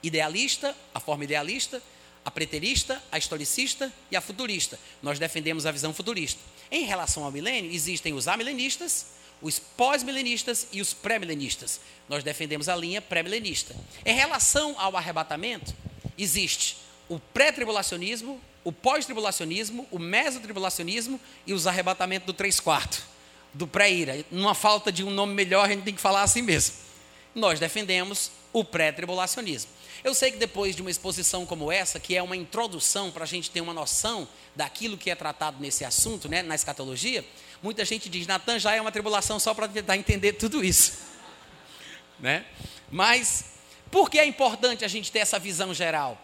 [0.00, 1.82] idealista, a forma idealista,
[2.24, 4.78] a preterista, a historicista e a futurista.
[5.02, 6.40] Nós defendemos a visão futurista.
[6.72, 9.08] Em relação ao milênio, existem os amilenistas,
[9.42, 11.78] os pós-milenistas e os pré-milenistas.
[12.08, 13.76] Nós defendemos a linha pré-milenista.
[14.06, 15.74] Em relação ao arrebatamento,
[16.16, 16.78] existe
[17.10, 23.02] o pré-tribulacionismo, o pós-tribulacionismo, o mesotribulacionismo e os arrebatamentos do 3 quartos,
[23.52, 24.24] do pré-ira.
[24.30, 26.74] Numa falta de um nome melhor, a gente tem que falar assim mesmo.
[27.34, 29.70] Nós defendemos o pré-tribulacionismo.
[30.04, 33.26] Eu sei que depois de uma exposição como essa, que é uma introdução para a
[33.26, 37.24] gente ter uma noção daquilo que é tratado nesse assunto, né, na escatologia,
[37.62, 40.98] muita gente diz, Natan, já é uma tribulação só para tentar entender tudo isso.
[42.18, 42.44] né?
[42.90, 43.44] Mas,
[43.90, 46.20] por que é importante a gente ter essa visão geral?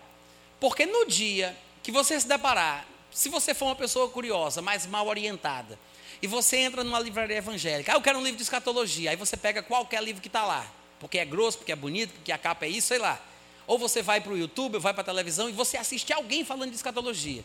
[0.61, 5.07] Porque no dia que você se deparar, se você for uma pessoa curiosa, mas mal
[5.07, 5.79] orientada,
[6.21, 9.37] e você entra numa livraria evangélica, ah, eu quero um livro de escatologia, aí você
[9.37, 10.67] pega qualquer livro que está lá,
[11.01, 13.21] porque é grosso, porque é bonito, porque a capa é isso, sei lá.
[13.67, 16.45] Ou você vai para o YouTube, ou vai para a televisão e você assiste alguém
[16.45, 17.45] falando de escatologia.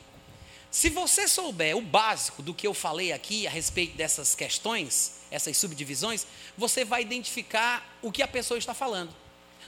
[0.71, 5.55] Se você souber o básico do que eu falei aqui a respeito dessas questões, essas
[5.55, 6.25] subdivisões,
[6.57, 9.13] você vai identificar o que a pessoa está falando.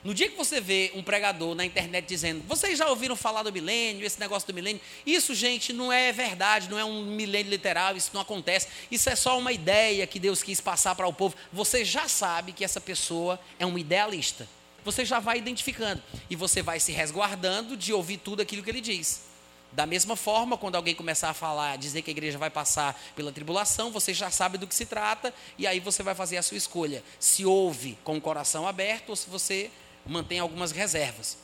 [0.06, 3.52] No dia que você vê um pregador na internet dizendo, vocês já ouviram falar do
[3.52, 4.80] milênio, esse negócio do milênio?
[5.04, 8.68] Isso, gente, não é verdade, não é um milênio literal, isso não acontece.
[8.92, 11.36] Isso é só uma ideia que Deus quis passar para o povo.
[11.52, 14.48] Você já sabe que essa pessoa é um idealista
[14.86, 16.02] você já vai identificando.
[16.30, 19.24] E você vai se resguardando de ouvir tudo aquilo que ele diz.
[19.72, 23.32] Da mesma forma, quando alguém começar a falar, dizer que a igreja vai passar pela
[23.32, 26.56] tribulação, você já sabe do que se trata, e aí você vai fazer a sua
[26.56, 27.04] escolha.
[27.20, 29.72] Se ouve com o coração aberto ou se você
[30.06, 31.38] mantém algumas reservas.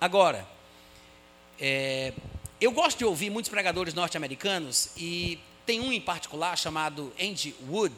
[0.00, 0.46] Agora,
[1.58, 2.12] é,
[2.60, 7.94] eu gosto de ouvir muitos pregadores norte-americanos, e tem um em particular chamado Andy Wood,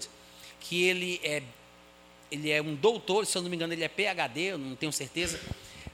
[0.61, 1.43] que ele é
[2.31, 4.91] ele é um doutor, se eu não me engano, ele é PhD, eu não tenho
[4.91, 5.39] certeza,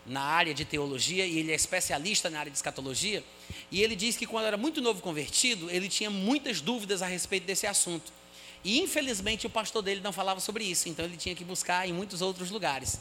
[0.07, 3.25] na área de teologia, e ele é especialista na área de escatologia.
[3.73, 7.45] E ele diz que quando era muito novo convertido, ele tinha muitas dúvidas a respeito
[7.45, 8.13] desse assunto.
[8.65, 11.93] E infelizmente o pastor dele não falava sobre isso, então ele tinha que buscar em
[11.93, 13.01] muitos outros lugares.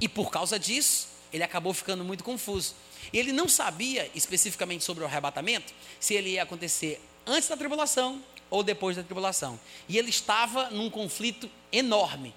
[0.00, 2.74] E por causa disso, ele acabou ficando muito confuso.
[3.12, 8.62] Ele não sabia especificamente sobre o arrebatamento, se ele ia acontecer antes da tribulação ou
[8.62, 9.58] depois da tribulação.
[9.88, 12.34] E ele estava num conflito enorme.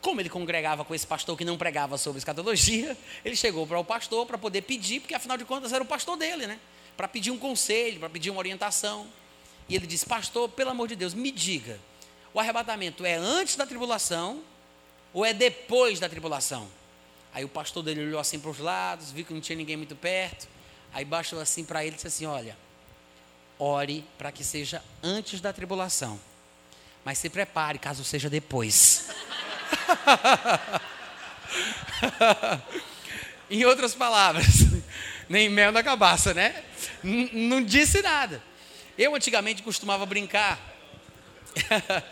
[0.00, 3.84] Como ele congregava com esse pastor que não pregava sobre escatologia, ele chegou para o
[3.84, 6.58] pastor para poder pedir, porque afinal de contas era o pastor dele, né?
[6.96, 9.06] Para pedir um conselho, para pedir uma orientação.
[9.68, 11.78] E ele disse: Pastor, pelo amor de Deus, me diga,
[12.34, 14.42] o arrebatamento é antes da tribulação
[15.14, 16.68] ou é depois da tribulação?
[17.34, 19.96] Aí o pastor dele olhou assim para os lados, viu que não tinha ninguém muito
[19.96, 20.46] perto.
[20.92, 22.56] Aí baixou assim para ele e disse assim: Olha,
[23.58, 26.20] ore para que seja antes da tribulação.
[27.04, 29.08] Mas se prepare caso seja depois.
[33.50, 34.46] em outras palavras,
[35.28, 36.62] nem mel na cabaça, né?
[37.02, 38.42] N não disse nada.
[38.96, 40.60] Eu antigamente costumava brincar.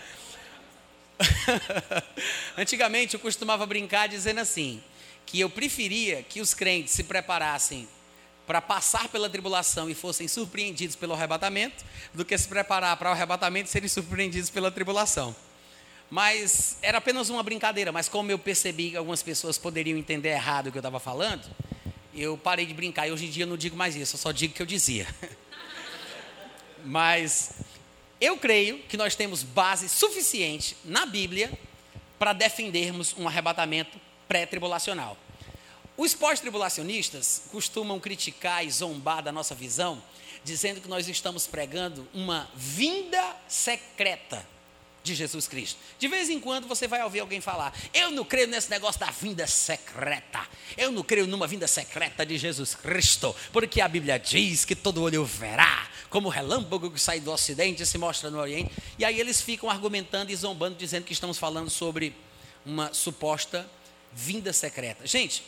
[2.56, 4.82] antigamente eu costumava brincar dizendo assim:
[5.30, 7.88] que eu preferia que os crentes se preparassem
[8.48, 13.12] para passar pela tribulação e fossem surpreendidos pelo arrebatamento, do que se preparar para o
[13.12, 15.34] arrebatamento e serem surpreendidos pela tribulação.
[16.10, 20.66] Mas era apenas uma brincadeira, mas como eu percebi que algumas pessoas poderiam entender errado
[20.66, 21.48] o que eu estava falando,
[22.12, 24.32] eu parei de brincar e hoje em dia eu não digo mais isso, eu só
[24.32, 25.06] digo o que eu dizia.
[26.84, 27.52] mas
[28.20, 31.52] eu creio que nós temos base suficiente na Bíblia
[32.18, 35.16] para defendermos um arrebatamento pré-tribulacional.
[35.96, 40.00] Os pós-tribulacionistas costumam criticar e zombar da nossa visão,
[40.44, 44.46] dizendo que nós estamos pregando uma vinda secreta
[45.02, 45.80] de Jesus Cristo.
[45.98, 49.10] De vez em quando você vai ouvir alguém falar: Eu não creio nesse negócio da
[49.10, 50.46] vinda secreta.
[50.76, 55.02] Eu não creio numa vinda secreta de Jesus Cristo, porque a Bíblia diz que todo
[55.02, 58.70] olho verá, como o relâmpago que sai do ocidente e se mostra no oriente.
[58.96, 62.14] E aí eles ficam argumentando e zombando, dizendo que estamos falando sobre
[62.64, 63.68] uma suposta
[64.12, 65.06] vinda secreta.
[65.06, 65.42] Gente,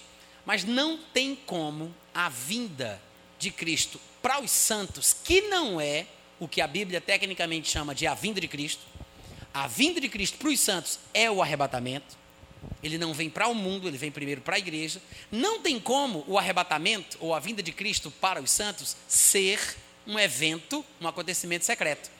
[0.44, 3.00] mas não tem como a vinda
[3.38, 6.06] de Cristo para os santos, que não é
[6.38, 8.82] o que a Bíblia tecnicamente chama de a vinda de Cristo.
[9.52, 12.16] A vinda de Cristo para os santos é o arrebatamento.
[12.82, 15.02] Ele não vem para o mundo, ele vem primeiro para a igreja.
[15.30, 19.60] Não tem como o arrebatamento ou a vinda de Cristo para os santos ser
[20.06, 22.10] um evento, um acontecimento secreto.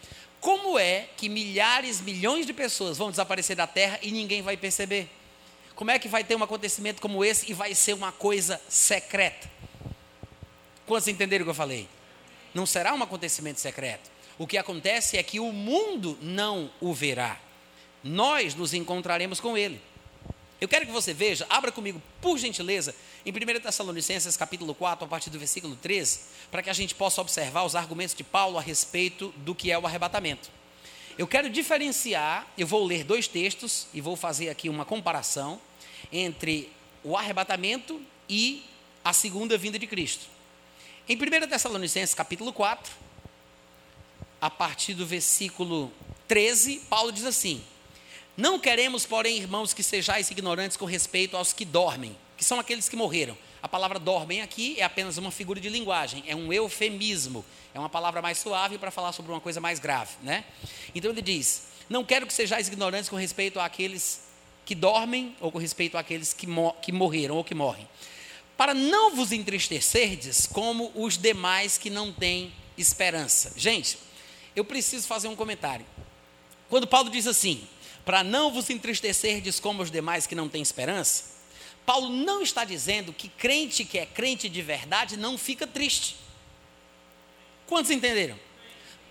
[0.41, 5.09] Como é que milhares, milhões de pessoas vão desaparecer da terra e ninguém vai perceber?
[5.75, 9.51] Como é que vai ter um acontecimento como esse e vai ser uma coisa secreta?
[10.87, 11.89] Quantos entenderam o que eu falei?
[12.53, 14.11] Não será um acontecimento secreto.
[14.39, 17.39] O que acontece é que o mundo não o verá.
[18.03, 19.81] Nós nos encontraremos com ele.
[20.61, 22.95] Eu quero que você veja, abra comigo, por gentileza,
[23.27, 27.21] em 1 Tessalonicenses capítulo 4, a partir do versículo 13, para que a gente possa
[27.21, 30.51] observar os argumentos de Paulo a respeito do que é o arrebatamento.
[31.19, 35.61] Eu quero diferenciar, eu vou ler dois textos e vou fazer aqui uma comparação
[36.11, 36.71] entre
[37.05, 38.65] o arrebatamento e
[39.05, 40.27] a segunda vinda de Cristo.
[41.07, 42.93] Em 1 Tessalonicenses capítulo 4,
[44.41, 45.93] a partir do versículo
[46.27, 47.63] 13, Paulo diz assim:
[48.35, 52.89] Não queremos, porém, irmãos, que sejais ignorantes com respeito aos que dormem, que são aqueles
[52.89, 53.37] que morreram.
[53.63, 57.89] A palavra dormem aqui é apenas uma figura de linguagem, é um eufemismo, é uma
[57.89, 60.45] palavra mais suave para falar sobre uma coisa mais grave, né?
[60.93, 64.25] Então ele diz: Não quero que sejais ignorantes com respeito àqueles
[64.65, 66.47] que dormem ou com respeito àqueles que,
[66.83, 67.89] que morreram ou que morrem,
[68.57, 73.53] para não vos entristecerdes como os demais que não têm esperança.
[73.57, 73.97] Gente,
[74.57, 75.87] eu preciso fazer um comentário.
[76.69, 77.67] Quando Paulo diz assim,
[78.05, 81.33] para não vos entristecerdes como os demais que não têm esperança,
[81.85, 86.17] Paulo não está dizendo que crente que é crente de verdade não fica triste.
[87.67, 88.39] Quantos entenderam?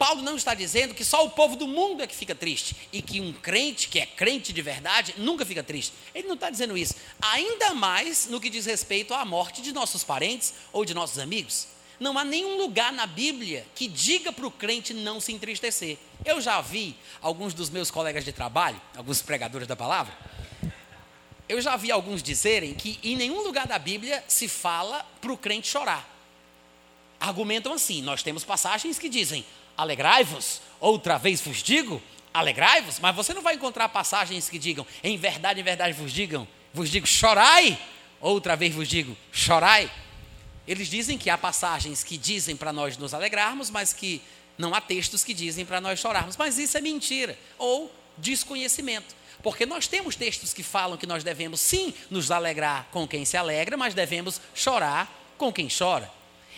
[0.01, 3.03] Paulo não está dizendo que só o povo do mundo é que fica triste e
[3.03, 5.93] que um crente que é crente de verdade nunca fica triste.
[6.15, 6.95] Ele não está dizendo isso.
[7.21, 11.67] Ainda mais no que diz respeito à morte de nossos parentes ou de nossos amigos.
[11.99, 15.99] Não há nenhum lugar na Bíblia que diga para o crente não se entristecer.
[16.25, 20.17] Eu já vi alguns dos meus colegas de trabalho, alguns pregadores da palavra,
[21.51, 25.37] eu já vi alguns dizerem que em nenhum lugar da Bíblia se fala para o
[25.37, 26.09] crente chorar.
[27.19, 32.01] Argumentam assim: nós temos passagens que dizem, alegrai-vos, outra vez vos digo,
[32.33, 36.47] alegrai-vos, mas você não vai encontrar passagens que digam, em verdade, em verdade vos digam,
[36.73, 37.77] vos digo, chorai,
[38.21, 39.91] outra vez vos digo, chorai.
[40.65, 44.21] Eles dizem que há passagens que dizem para nós nos alegrarmos, mas que
[44.57, 46.37] não há textos que dizem para nós chorarmos.
[46.37, 49.20] Mas isso é mentira ou desconhecimento.
[49.41, 53.37] Porque nós temos textos que falam que nós devemos sim nos alegrar com quem se
[53.37, 56.11] alegra, mas devemos chorar com quem chora.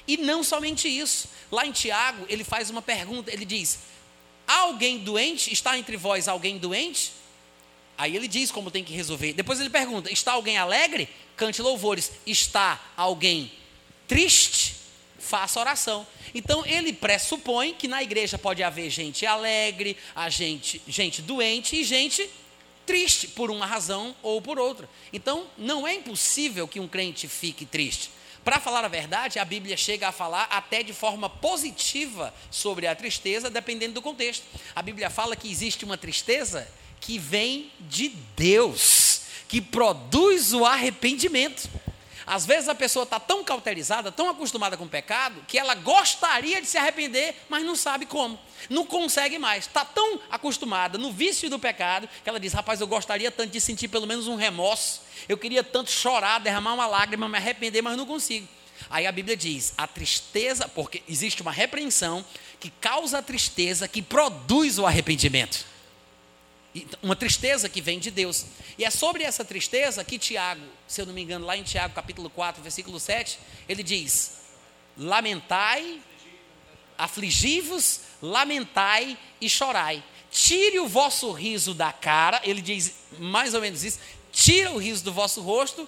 [0.08, 1.30] E não somente isso.
[1.52, 3.80] Lá em Tiago, ele faz uma pergunta, ele diz:
[4.48, 5.52] alguém doente?
[5.54, 7.14] Está entre vós alguém doente?
[7.98, 9.34] Aí ele diz como tem que resolver.
[9.34, 11.08] Depois ele pergunta: está alguém alegre?
[11.38, 12.12] Cante louvores.
[12.26, 13.52] Está alguém
[14.08, 14.76] triste?
[15.20, 16.06] Faça oração.
[16.36, 21.84] Então ele pressupõe que na igreja pode haver gente alegre, a gente, gente doente e
[21.84, 22.30] gente
[22.86, 24.90] triste por uma razão ou por outra.
[25.12, 28.10] Então não é impossível que um crente fique triste.
[28.44, 32.96] Para falar a verdade, a Bíblia chega a falar até de forma positiva sobre a
[32.96, 34.46] tristeza, dependendo do contexto.
[34.76, 36.68] A Bíblia fala que existe uma tristeza
[37.00, 41.70] que vem de Deus, que produz o arrependimento.
[42.26, 46.62] Às vezes a pessoa está tão cauterizada, tão acostumada com o pecado, que ela gostaria
[46.62, 48.40] de se arrepender, mas não sabe como.
[48.70, 49.66] Não consegue mais.
[49.66, 53.62] Está tão acostumada no vício do pecado, que ela diz: Rapaz, eu gostaria tanto de
[53.62, 55.02] sentir pelo menos um remorso.
[55.28, 58.48] Eu queria tanto chorar, derramar uma lágrima, me arrepender, mas não consigo.
[58.90, 62.24] Aí a Bíblia diz: a tristeza, porque existe uma repreensão
[62.60, 65.66] que causa a tristeza, que produz o arrependimento.
[67.02, 68.46] Uma tristeza que vem de Deus.
[68.78, 71.94] E é sobre essa tristeza que Tiago, se eu não me engano, lá em Tiago
[71.94, 73.38] capítulo 4, versículo 7,
[73.70, 74.40] ele diz:
[74.98, 76.02] Lamentai,
[76.98, 80.02] afligi-vos, lamentai e chorai.
[80.32, 84.00] Tire o vosso riso da cara, ele diz mais ou menos isso,
[84.32, 85.88] tira o riso do vosso rosto,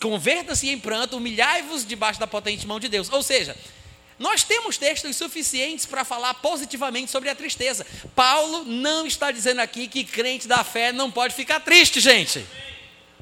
[0.00, 3.08] converta-se em pranto, humilhai-vos debaixo da potente mão de Deus.
[3.10, 3.56] Ou seja,
[4.18, 7.86] nós temos textos suficientes para falar positivamente sobre a tristeza.
[8.16, 12.44] Paulo não está dizendo aqui que crente da fé não pode ficar triste, gente.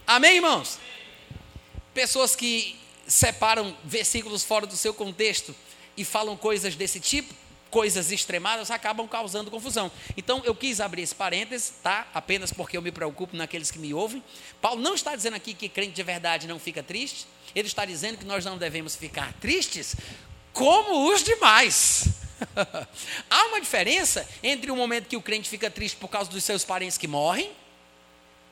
[0.07, 0.79] Amém, irmãos?
[1.93, 5.55] Pessoas que separam versículos fora do seu contexto
[5.97, 7.35] e falam coisas desse tipo,
[7.77, 9.93] coisas extremadas, acabam causando confusão.
[10.17, 12.09] Então, eu quis abrir esse parênteses, tá?
[12.15, 14.25] Apenas porque eu me preocupo naqueles que me ouvem.
[14.63, 17.27] Paulo não está dizendo aqui que crente de verdade não fica triste.
[17.55, 19.95] Ele está dizendo que nós não devemos ficar tristes
[20.55, 22.09] como os demais.
[23.29, 26.65] Há uma diferença entre o momento que o crente fica triste por causa dos seus
[26.65, 27.51] parentes que morrem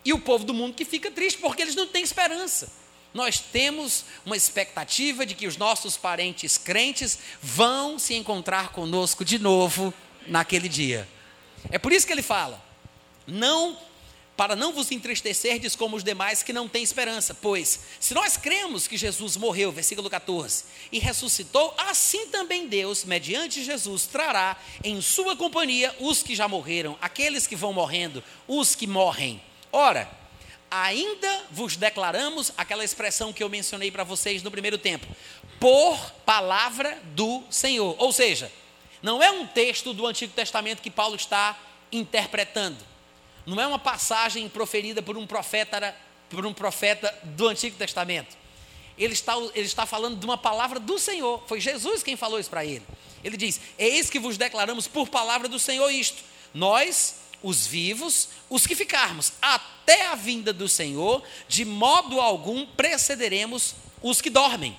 [0.04, 2.70] e o povo do mundo que fica triste porque eles não têm esperança.
[3.14, 9.38] Nós temos uma expectativa de que os nossos parentes crentes vão se encontrar conosco de
[9.38, 9.94] novo
[10.26, 11.08] naquele dia.
[11.70, 12.62] É por isso que ele fala:
[13.24, 13.78] não
[14.36, 17.34] para não vos entristecerdes como os demais que não têm esperança.
[17.34, 23.62] Pois, se nós cremos que Jesus morreu, versículo 14, e ressuscitou, assim também Deus, mediante
[23.62, 28.86] Jesus, trará em sua companhia os que já morreram, aqueles que vão morrendo, os que
[28.86, 29.40] morrem.
[29.70, 30.10] Ora,
[30.82, 35.06] ainda vos declaramos aquela expressão que eu mencionei para vocês no primeiro tempo,
[35.60, 37.94] por palavra do Senhor.
[37.98, 38.50] Ou seja,
[39.02, 41.58] não é um texto do Antigo Testamento que Paulo está
[41.92, 42.94] interpretando
[43.46, 45.94] não é uma passagem proferida por um profeta,
[46.30, 48.36] por um profeta do Antigo Testamento.
[48.96, 51.42] Ele está, ele está falando de uma palavra do Senhor.
[51.46, 52.82] Foi Jesus quem falou isso para ele.
[53.22, 56.22] Ele diz: Eis que vos declaramos por palavra do Senhor isto.
[56.54, 63.74] Nós, os vivos, os que ficarmos até a vinda do Senhor, de modo algum precederemos
[64.02, 64.76] os que dormem.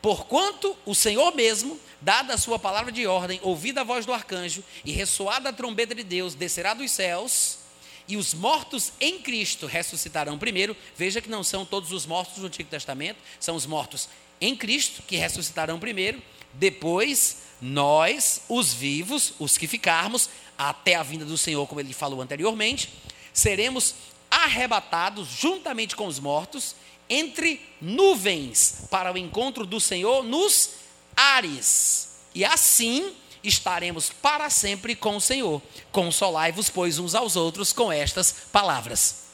[0.00, 4.62] Porquanto o Senhor mesmo, dada a sua palavra de ordem, ouvida a voz do arcanjo
[4.84, 7.58] e ressoada a trombeta de Deus, descerá dos céus,
[8.06, 10.76] e os mortos em Cristo ressuscitarão primeiro.
[10.96, 14.08] Veja que não são todos os mortos do Antigo Testamento, são os mortos
[14.40, 16.22] em Cristo que ressuscitarão primeiro.
[16.52, 22.20] Depois, nós, os vivos, os que ficarmos, até a vinda do Senhor, como ele falou
[22.20, 22.92] anteriormente,
[23.32, 23.94] seremos
[24.30, 26.74] arrebatados juntamente com os mortos
[27.08, 30.70] entre nuvens para o encontro do Senhor nos
[31.16, 32.16] ares.
[32.34, 35.62] E assim estaremos para sempre com o Senhor.
[35.92, 39.26] Consolai-vos, pois, uns aos outros com estas palavras.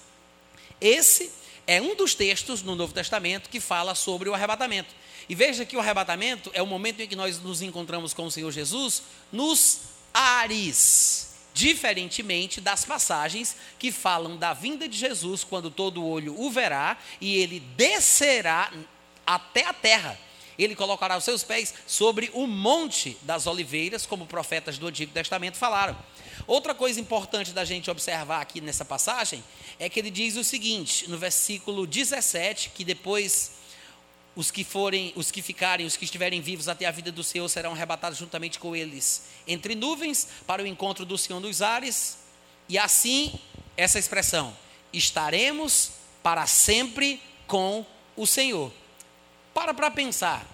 [0.80, 1.30] Esse
[1.66, 4.94] é um dos textos no Novo Testamento que fala sobre o arrebatamento.
[5.28, 8.30] E veja que o arrebatamento é o momento em que nós nos encontramos com o
[8.30, 9.80] Senhor Jesus nos
[10.12, 16.96] ares diferentemente das passagens que falam da vinda de Jesus, quando todo olho o verá
[17.20, 18.72] e ele descerá
[19.26, 20.18] até a terra.
[20.58, 25.56] Ele colocará os seus pés sobre o monte das oliveiras, como profetas do Antigo Testamento
[25.56, 25.96] falaram.
[26.46, 29.42] Outra coisa importante da gente observar aqui nessa passagem
[29.78, 33.61] é que ele diz o seguinte, no versículo 17, que depois
[34.35, 37.49] os que forem, os que ficarem, os que estiverem vivos até a vida do Senhor
[37.49, 42.18] serão arrebatados juntamente com eles entre nuvens para o encontro do Senhor nos ares.
[42.68, 43.39] E assim,
[43.76, 44.57] essa expressão,
[44.93, 47.85] estaremos para sempre com
[48.16, 48.72] o Senhor.
[49.53, 50.47] Para para pensar.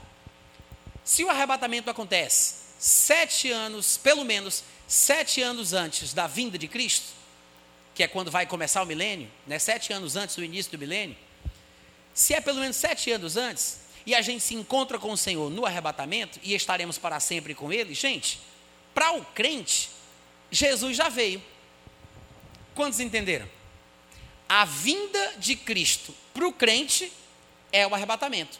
[1.04, 7.06] Se o arrebatamento acontece sete anos, pelo menos sete anos antes da vinda de Cristo,
[7.94, 9.58] que é quando vai começar o milênio, né?
[9.58, 11.16] sete anos antes do início do milênio,
[12.18, 15.50] se é pelo menos sete anos antes, e a gente se encontra com o Senhor
[15.50, 18.40] no arrebatamento e estaremos para sempre com Ele, gente,
[18.94, 19.90] para o crente,
[20.50, 21.42] Jesus já veio.
[22.74, 23.48] Quantos entenderam?
[24.48, 27.12] a vinda de Cristo para o crente
[27.70, 28.58] é o arrebatamento.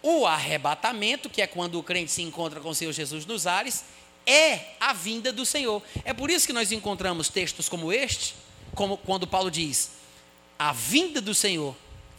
[0.00, 3.84] O arrebatamento, que é quando o crente se encontra com o Senhor Jesus nos ares,
[4.26, 5.82] é a vinda do Senhor.
[6.04, 8.34] É por isso que nós encontramos textos como este,
[8.74, 9.92] como quando Paulo diz:
[10.58, 11.74] a vinda do Senhor,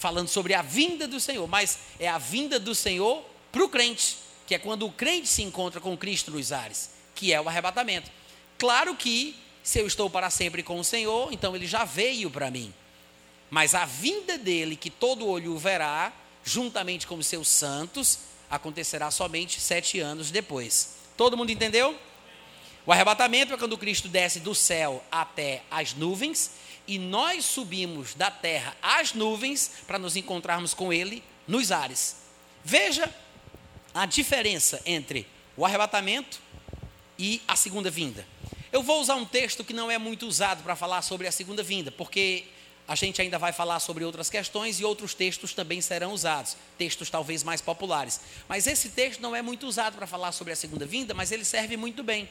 [0.06, 4.18] falando sobre a vinda do Senhor, mas é a vinda do Senhor para o crente,
[4.45, 8.12] que é quando o crente se encontra com Cristo nos ares, que é o arrebatamento.
[8.56, 12.51] Claro que se eu estou para sempre com o Senhor, então ele já veio para
[12.51, 12.72] mim.
[13.49, 19.60] Mas a vinda dele, que todo olho verá, juntamente com os seus santos, acontecerá somente
[19.60, 20.97] sete anos depois.
[21.18, 21.99] Todo mundo entendeu?
[22.86, 26.51] O arrebatamento é quando Cristo desce do céu até as nuvens
[26.88, 32.17] e nós subimos da terra às nuvens para nos encontrarmos com Ele nos ares.
[32.63, 33.13] Veja
[33.93, 36.39] a diferença entre o arrebatamento
[37.17, 38.27] e a segunda vinda.
[38.71, 41.63] Eu vou usar um texto que não é muito usado para falar sobre a segunda
[41.63, 42.45] vinda, porque
[42.88, 47.09] a gente ainda vai falar sobre outras questões e outros textos também serão usados, textos
[47.09, 48.19] talvez mais populares.
[48.47, 51.45] Mas esse texto não é muito usado para falar sobre a segunda vinda, mas ele
[51.45, 52.29] serve muito bem.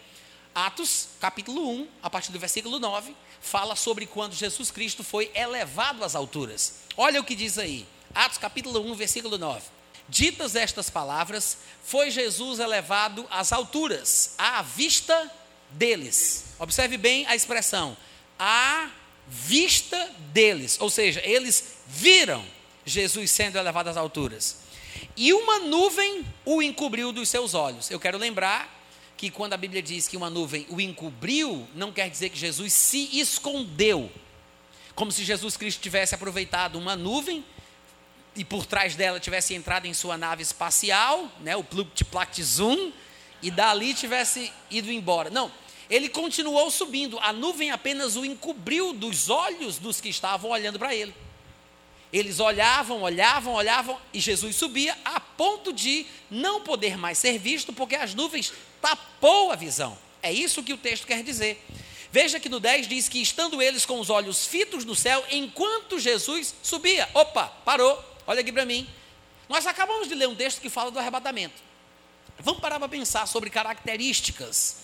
[0.55, 6.03] Atos, capítulo 1, a partir do versículo 9, fala sobre quando Jesus Cristo foi elevado
[6.03, 6.77] às alturas.
[6.97, 7.87] Olha o que diz aí.
[8.15, 9.63] Atos, capítulo 1, versículo 9.
[10.09, 15.31] Ditas estas palavras, foi Jesus elevado às alturas, à vista
[15.71, 16.47] deles.
[16.59, 17.97] Observe bem a expressão.
[18.39, 18.89] À
[19.29, 20.79] vista deles.
[20.81, 22.45] Ou seja, eles viram
[22.85, 24.57] Jesus sendo elevado às alturas.
[25.17, 27.91] E uma nuvem o encobriu dos seus olhos.
[27.91, 28.74] Eu quero lembrar
[29.25, 32.75] que quando a Bíblia diz que uma nuvem o encobriu, não quer dizer que Jesus
[32.75, 34.13] se escondeu.
[34.95, 37.43] Como se Jesus Cristo tivesse aproveitado uma nuvem
[38.37, 42.93] e por trás dela tivesse entrado em sua nave espacial, né, o Plugt Zoom,
[43.41, 45.31] e dali tivesse ido embora.
[45.31, 45.51] Não,
[45.89, 50.95] ele continuou subindo, a nuvem apenas o encobriu dos olhos dos que estavam olhando para
[50.95, 51.15] ele.
[52.13, 57.73] Eles olhavam, olhavam, olhavam, e Jesus subia a ponto de não poder mais ser visto,
[57.73, 58.53] porque as nuvens
[58.85, 59.97] tapou a visão.
[60.23, 61.65] É isso que o texto quer dizer.
[62.13, 65.99] Veja que no 10 diz que estando eles com os olhos fitos no céu, enquanto
[65.99, 67.09] Jesus subia.
[67.15, 68.87] Opa, parou, olha aqui para mim.
[69.49, 71.63] Nós acabamos de ler um texto que fala do arrebatamento.
[72.39, 74.83] Vamos parar para pensar sobre características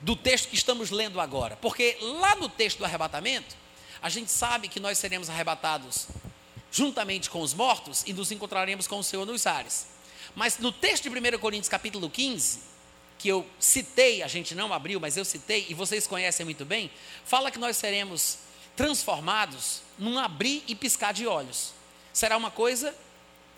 [0.00, 1.56] do texto que estamos lendo agora.
[1.56, 3.56] Porque lá no texto do arrebatamento,
[4.00, 6.06] a gente sabe que nós seremos arrebatados
[6.70, 9.88] juntamente com os mortos e nos encontraremos com o Senhor nos ares.
[10.36, 12.77] Mas no texto de 1 Coríntios capítulo 15,
[13.18, 16.90] que eu citei, a gente não abriu, mas eu citei, e vocês conhecem muito bem,
[17.24, 18.38] fala que nós seremos
[18.76, 21.72] transformados num abrir e piscar de olhos.
[22.12, 22.94] Será uma coisa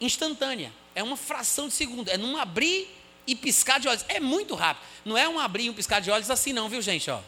[0.00, 2.88] instantânea, é uma fração de segundo, é num abrir
[3.26, 4.04] e piscar de olhos.
[4.08, 4.84] É muito rápido.
[5.04, 7.10] Não é um abrir e um piscar de olhos assim, não, viu, gente?
[7.10, 7.20] Ó.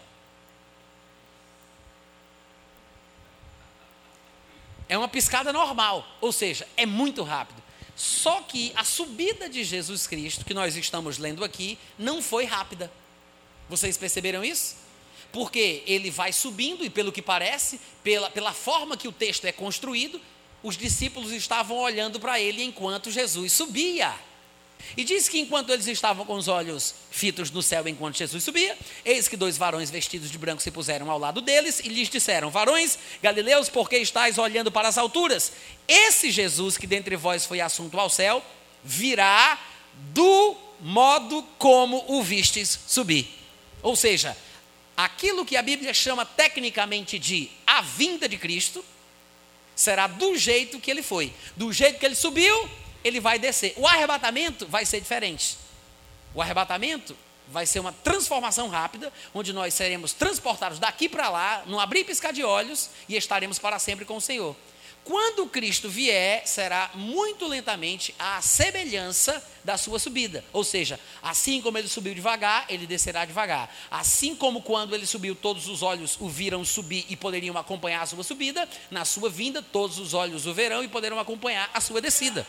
[4.89, 7.62] É uma piscada normal, ou seja, é muito rápido.
[7.95, 12.91] Só que a subida de Jesus Cristo, que nós estamos lendo aqui, não foi rápida.
[13.69, 14.77] Vocês perceberam isso?
[15.31, 19.53] Porque ele vai subindo, e pelo que parece, pela, pela forma que o texto é
[19.53, 20.21] construído,
[20.63, 24.15] os discípulos estavam olhando para ele enquanto Jesus subia.
[24.97, 28.77] E diz que enquanto eles estavam com os olhos fitos no céu enquanto Jesus subia,
[29.05, 32.51] eis que dois varões vestidos de branco se puseram ao lado deles e lhes disseram:
[32.51, 35.53] Varões galileus, por que estáis olhando para as alturas?
[35.89, 38.45] Esse Jesus que dentre vós foi assunto ao céu,
[38.85, 39.59] virá
[40.13, 43.29] do modo como o vistes subir.
[43.83, 44.37] Ou seja,
[44.97, 48.85] aquilo que a Bíblia chama tecnicamente de a vinda de Cristo,
[49.75, 51.33] será do jeito que ele foi.
[51.57, 52.69] Do jeito que ele subiu,
[53.05, 53.75] ele vai descer.
[53.77, 55.59] O arrebatamento vai ser diferente.
[56.35, 57.17] O arrebatamento
[57.49, 62.05] vai ser uma transformação rápida, onde nós seremos transportados daqui para lá, num abrir e
[62.05, 64.57] piscar de olhos, e estaremos para sempre com o Senhor.
[65.05, 70.45] Quando Cristo vier, será muito lentamente a semelhança da sua subida.
[70.53, 73.75] Ou seja, assim como ele subiu devagar, ele descerá devagar.
[73.91, 78.07] Assim como quando ele subiu, todos os olhos o viram subir e poderiam acompanhar a
[78.07, 82.01] sua subida, na sua vinda, todos os olhos o verão e poderão acompanhar a sua
[82.01, 82.47] descida.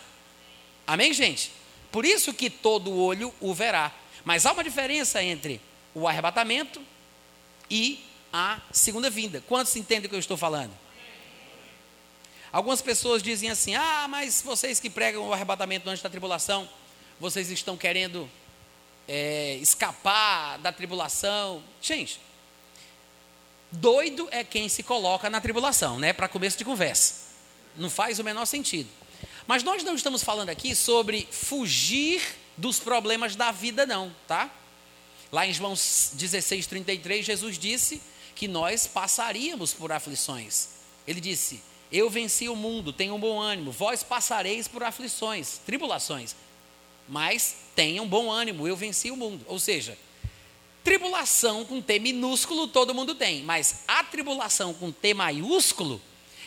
[0.86, 1.52] Amém, gente?
[1.92, 3.92] Por isso que todo olho o verá.
[4.26, 5.62] Mas há uma diferença entre
[5.94, 6.82] o arrebatamento
[7.70, 9.44] e a segunda vinda.
[9.48, 10.72] Quantos entendem o que eu estou falando?
[12.52, 16.70] Algumas pessoas dizem assim: ah, mas vocês que pregam o arrebatamento antes da tribulação,
[17.20, 18.30] vocês estão querendo
[19.08, 21.64] é, escapar da tribulação.
[21.82, 22.20] Gente,
[23.72, 26.14] doido é quem se coloca na tribulação, né?
[26.14, 27.34] Para começo de conversa.
[27.76, 28.90] Não faz o menor sentido.
[29.46, 32.22] Mas nós não estamos falando aqui sobre fugir
[32.58, 34.50] dos problemas da vida, não, tá?
[35.32, 38.02] Lá em João 16, 33, Jesus disse
[38.36, 40.70] que nós passaríamos por aflições.
[41.08, 43.72] Ele disse: Eu venci o mundo, tenham bom ânimo.
[43.72, 46.36] Vós passareis por aflições, tribulações.
[47.08, 49.44] Mas tenham bom ânimo, eu venci o mundo.
[49.48, 49.98] Ou seja,
[50.84, 56.02] tribulação com T minúsculo todo mundo tem, mas a tribulação com T maiúsculo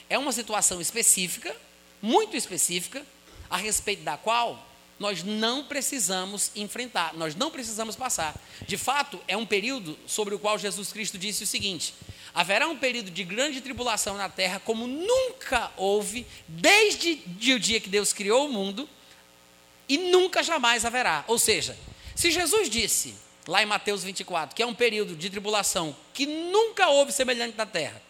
[0.08, 1.54] é uma situação específica,
[2.06, 3.04] muito específica,
[3.50, 4.64] a respeito da qual
[4.98, 8.34] nós não precisamos enfrentar, nós não precisamos passar.
[8.64, 11.92] De fato, é um período sobre o qual Jesus Cristo disse o seguinte:
[12.32, 17.20] haverá um período de grande tribulação na terra, como nunca houve, desde
[17.52, 18.88] o dia que Deus criou o mundo,
[19.88, 21.24] e nunca jamais haverá.
[21.26, 21.76] Ou seja,
[22.14, 23.16] se Jesus disse,
[23.48, 27.66] lá em Mateus 24, que é um período de tribulação que nunca houve semelhante na
[27.66, 28.00] terra,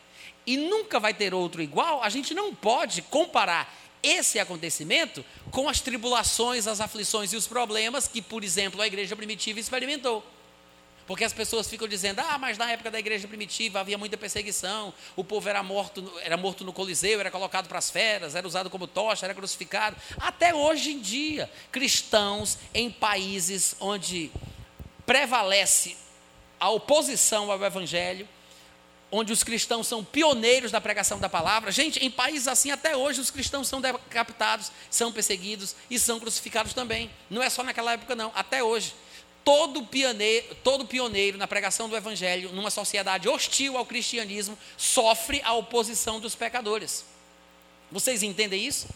[0.47, 5.80] e nunca vai ter outro igual, a gente não pode comparar esse acontecimento com as
[5.80, 10.24] tribulações, as aflições e os problemas que, por exemplo, a igreja primitiva experimentou.
[11.07, 14.92] Porque as pessoas ficam dizendo: ah, mas na época da igreja primitiva havia muita perseguição,
[15.14, 18.68] o povo era morto, era morto no Coliseu, era colocado para as feras, era usado
[18.68, 19.97] como tocha, era crucificado.
[20.18, 24.32] Até hoje em dia, cristãos em países onde
[25.05, 25.97] prevalece
[26.59, 28.28] a oposição ao evangelho,
[29.11, 31.71] onde os cristãos são pioneiros da pregação da palavra.
[31.71, 36.75] Gente, em países assim, até hoje, os cristãos são decapitados, são perseguidos e são crucificados
[36.75, 37.11] também.
[37.31, 38.95] Não é só naquela época, não, até hoje.
[39.45, 45.53] Todo pioneiro, todo pioneiro na pregação do evangelho, numa sociedade hostil ao cristianismo, sofre a
[45.53, 47.05] oposição dos pecadores.
[47.93, 48.89] Vocês entendem isso?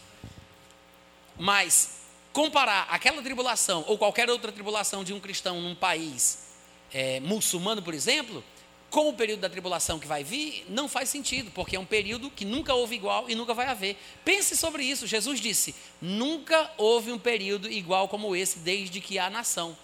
[1.39, 2.01] Mas
[2.33, 6.51] comparar aquela tribulação ou qualquer outra tribulação de um cristão num país
[6.93, 8.43] é, muçulmano, por exemplo,
[8.91, 12.29] com o período da tribulação que vai vir, não faz sentido, porque é um período
[12.29, 13.97] que nunca houve igual e nunca vai haver.
[14.25, 15.07] Pense sobre isso.
[15.07, 19.77] Jesus disse: nunca houve um período igual como esse desde que há nação.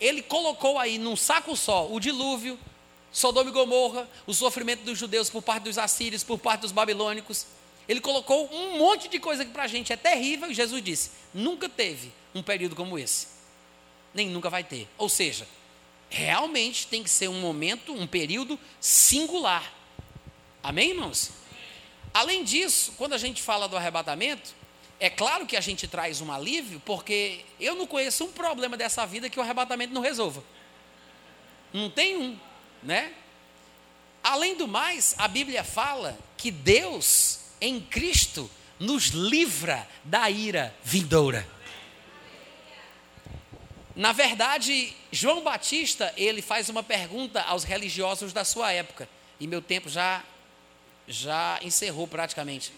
[0.00, 2.58] Ele colocou aí num saco só o dilúvio,
[3.12, 7.46] Sodoma e Gomorra, o sofrimento dos judeus por parte dos assírios, por parte dos babilônicos.
[7.88, 11.10] Ele colocou um monte de coisa que para a gente é terrível, e Jesus disse:
[11.32, 13.28] nunca teve um período como esse,
[14.12, 14.88] nem nunca vai ter.
[14.98, 15.46] Ou seja,
[16.10, 19.72] realmente tem que ser um momento, um período singular.
[20.62, 21.30] Amém, irmãos?
[22.12, 24.52] Além disso, quando a gente fala do arrebatamento,
[24.98, 29.06] é claro que a gente traz um alívio, porque eu não conheço um problema dessa
[29.06, 30.44] vida que o arrebatamento não resolva.
[31.72, 32.38] Não tem um,
[32.82, 33.14] né?
[34.22, 41.48] Além do mais, a Bíblia fala que Deus, em Cristo, nos livra da ira vindoura.
[43.94, 49.60] Na verdade, João Batista, ele faz uma pergunta aos religiosos da sua época, e meu
[49.60, 50.22] tempo já
[51.08, 52.72] já encerrou praticamente.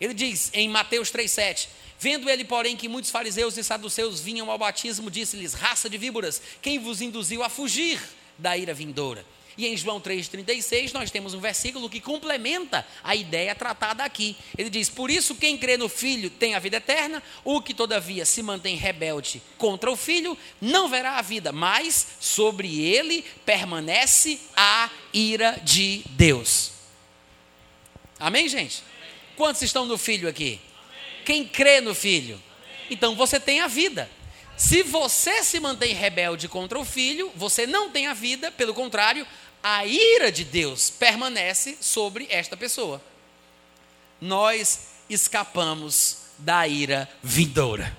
[0.00, 1.68] Ele diz em Mateus 3:7:
[1.98, 6.42] Vendo ele, porém, que muitos fariseus e saduceus vinham ao batismo, disse-lhes: Raça de víboras,
[6.60, 8.00] quem vos induziu a fugir
[8.36, 9.24] da ira vindoura?
[9.58, 14.36] E em João 3,36 nós temos um versículo que complementa a ideia tratada aqui.
[14.56, 18.26] Ele diz: Por isso, quem crê no Filho tem a vida eterna, o que todavia
[18.26, 24.90] se mantém rebelde contra o Filho não verá a vida, mas sobre ele permanece a
[25.12, 26.72] ira de Deus.
[28.18, 28.82] Amém, gente?
[29.36, 30.60] Quantos estão no Filho aqui?
[31.24, 32.40] Quem crê no Filho?
[32.90, 34.10] Então você tem a vida.
[34.56, 39.26] Se você se mantém rebelde contra o filho, você não tem a vida, pelo contrário,
[39.62, 43.02] a ira de Deus permanece sobre esta pessoa.
[44.20, 47.96] Nós escapamos da ira vindoura.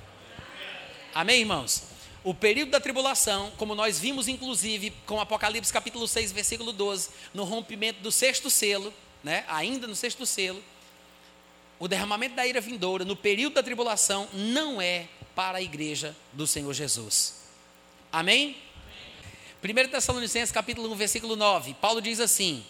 [1.13, 1.83] Amém, irmãos?
[2.23, 7.43] O período da tribulação, como nós vimos inclusive com Apocalipse capítulo 6, versículo 12, no
[7.43, 8.93] rompimento do sexto selo,
[9.23, 9.45] né?
[9.47, 10.63] Ainda no sexto selo,
[11.79, 16.47] o derramamento da ira vindoura no período da tribulação não é para a igreja do
[16.47, 17.35] Senhor Jesus.
[18.11, 18.57] Amém?
[19.63, 22.63] 1 Tessalonicenses capítulo 1, versículo 9, Paulo diz assim: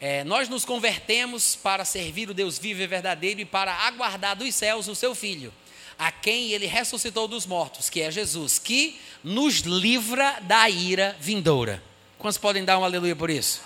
[0.00, 4.52] é, Nós nos convertemos para servir o Deus vivo e verdadeiro e para aguardar dos
[4.52, 5.54] céus o seu Filho,
[5.96, 11.80] a quem ele ressuscitou dos mortos, que é Jesus, que nos livra da ira vindoura.
[12.18, 13.62] Quantos podem dar um aleluia por isso?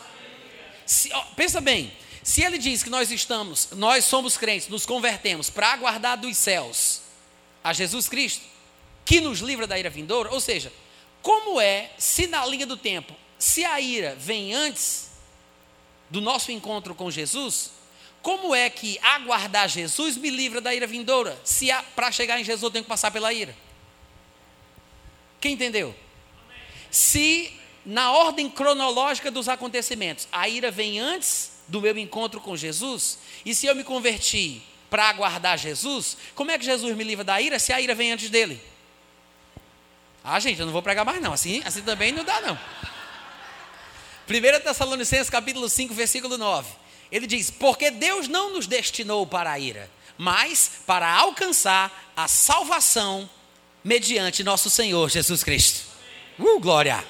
[0.84, 1.90] Se, ó, pensa bem,
[2.22, 7.00] se ele diz que nós estamos, nós somos crentes, nos convertemos para aguardar dos céus
[7.64, 8.44] a Jesus Cristo,
[9.07, 10.70] que nos livra da ira vindoura, ou seja,
[11.23, 15.11] como é, se na linha do tempo, se a ira vem antes
[16.11, 17.70] do nosso encontro com Jesus,
[18.20, 21.41] como é que aguardar Jesus me livra da ira vindoura?
[21.45, 23.57] Se para chegar em Jesus eu tenho que passar pela ira.
[25.41, 25.95] Quem entendeu?
[26.91, 27.53] Se
[27.85, 33.55] na ordem cronológica dos acontecimentos, a ira vem antes do meu encontro com Jesus, e
[33.55, 37.59] se eu me converti para aguardar Jesus, como é que Jesus me livra da ira
[37.59, 38.61] se a ira vem antes dele?
[40.25, 41.33] Ah, gente, eu não vou pregar mais não.
[41.33, 42.59] Assim, assim também não dá não.
[44.29, 46.70] 1 Tessalonicenses capítulo 5, versículo 9.
[47.11, 53.29] Ele diz: Porque Deus não nos destinou para a ira, mas para alcançar a salvação
[53.83, 55.87] mediante nosso Senhor Jesus Cristo.
[56.39, 57.05] Uh, glória!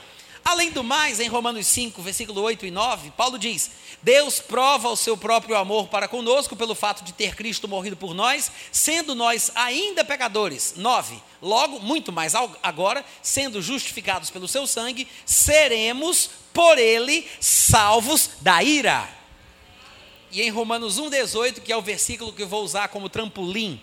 [0.45, 3.71] Além do mais, em Romanos 5, versículo 8 e 9, Paulo diz:
[4.03, 8.13] Deus prova o seu próprio amor para conosco pelo fato de ter Cristo morrido por
[8.13, 10.75] nós, sendo nós ainda pecadores.
[10.77, 11.17] 9.
[11.41, 19.09] Logo, muito mais agora, sendo justificados pelo seu sangue, seremos por ele salvos da ira.
[20.33, 23.81] E em Romanos 1,18, que é o versículo que eu vou usar como trampolim,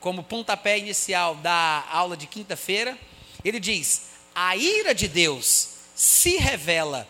[0.00, 2.98] como pontapé inicial da aula de quinta-feira,
[3.44, 4.07] ele diz:
[4.40, 7.08] A ira de Deus se revela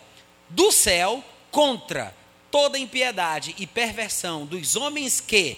[0.49, 2.11] do céu contra
[2.49, 5.55] toda impiedade e perversão dos homens que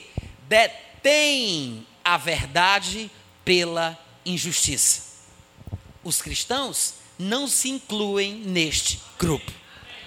[0.50, 3.10] detêm a verdade
[3.46, 5.14] pela injustiça.
[6.04, 9.50] Os cristãos não se incluem neste grupo.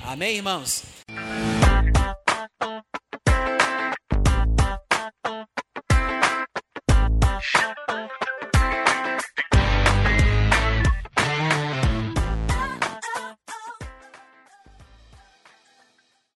[0.02, 0.82] Amém, irmãos?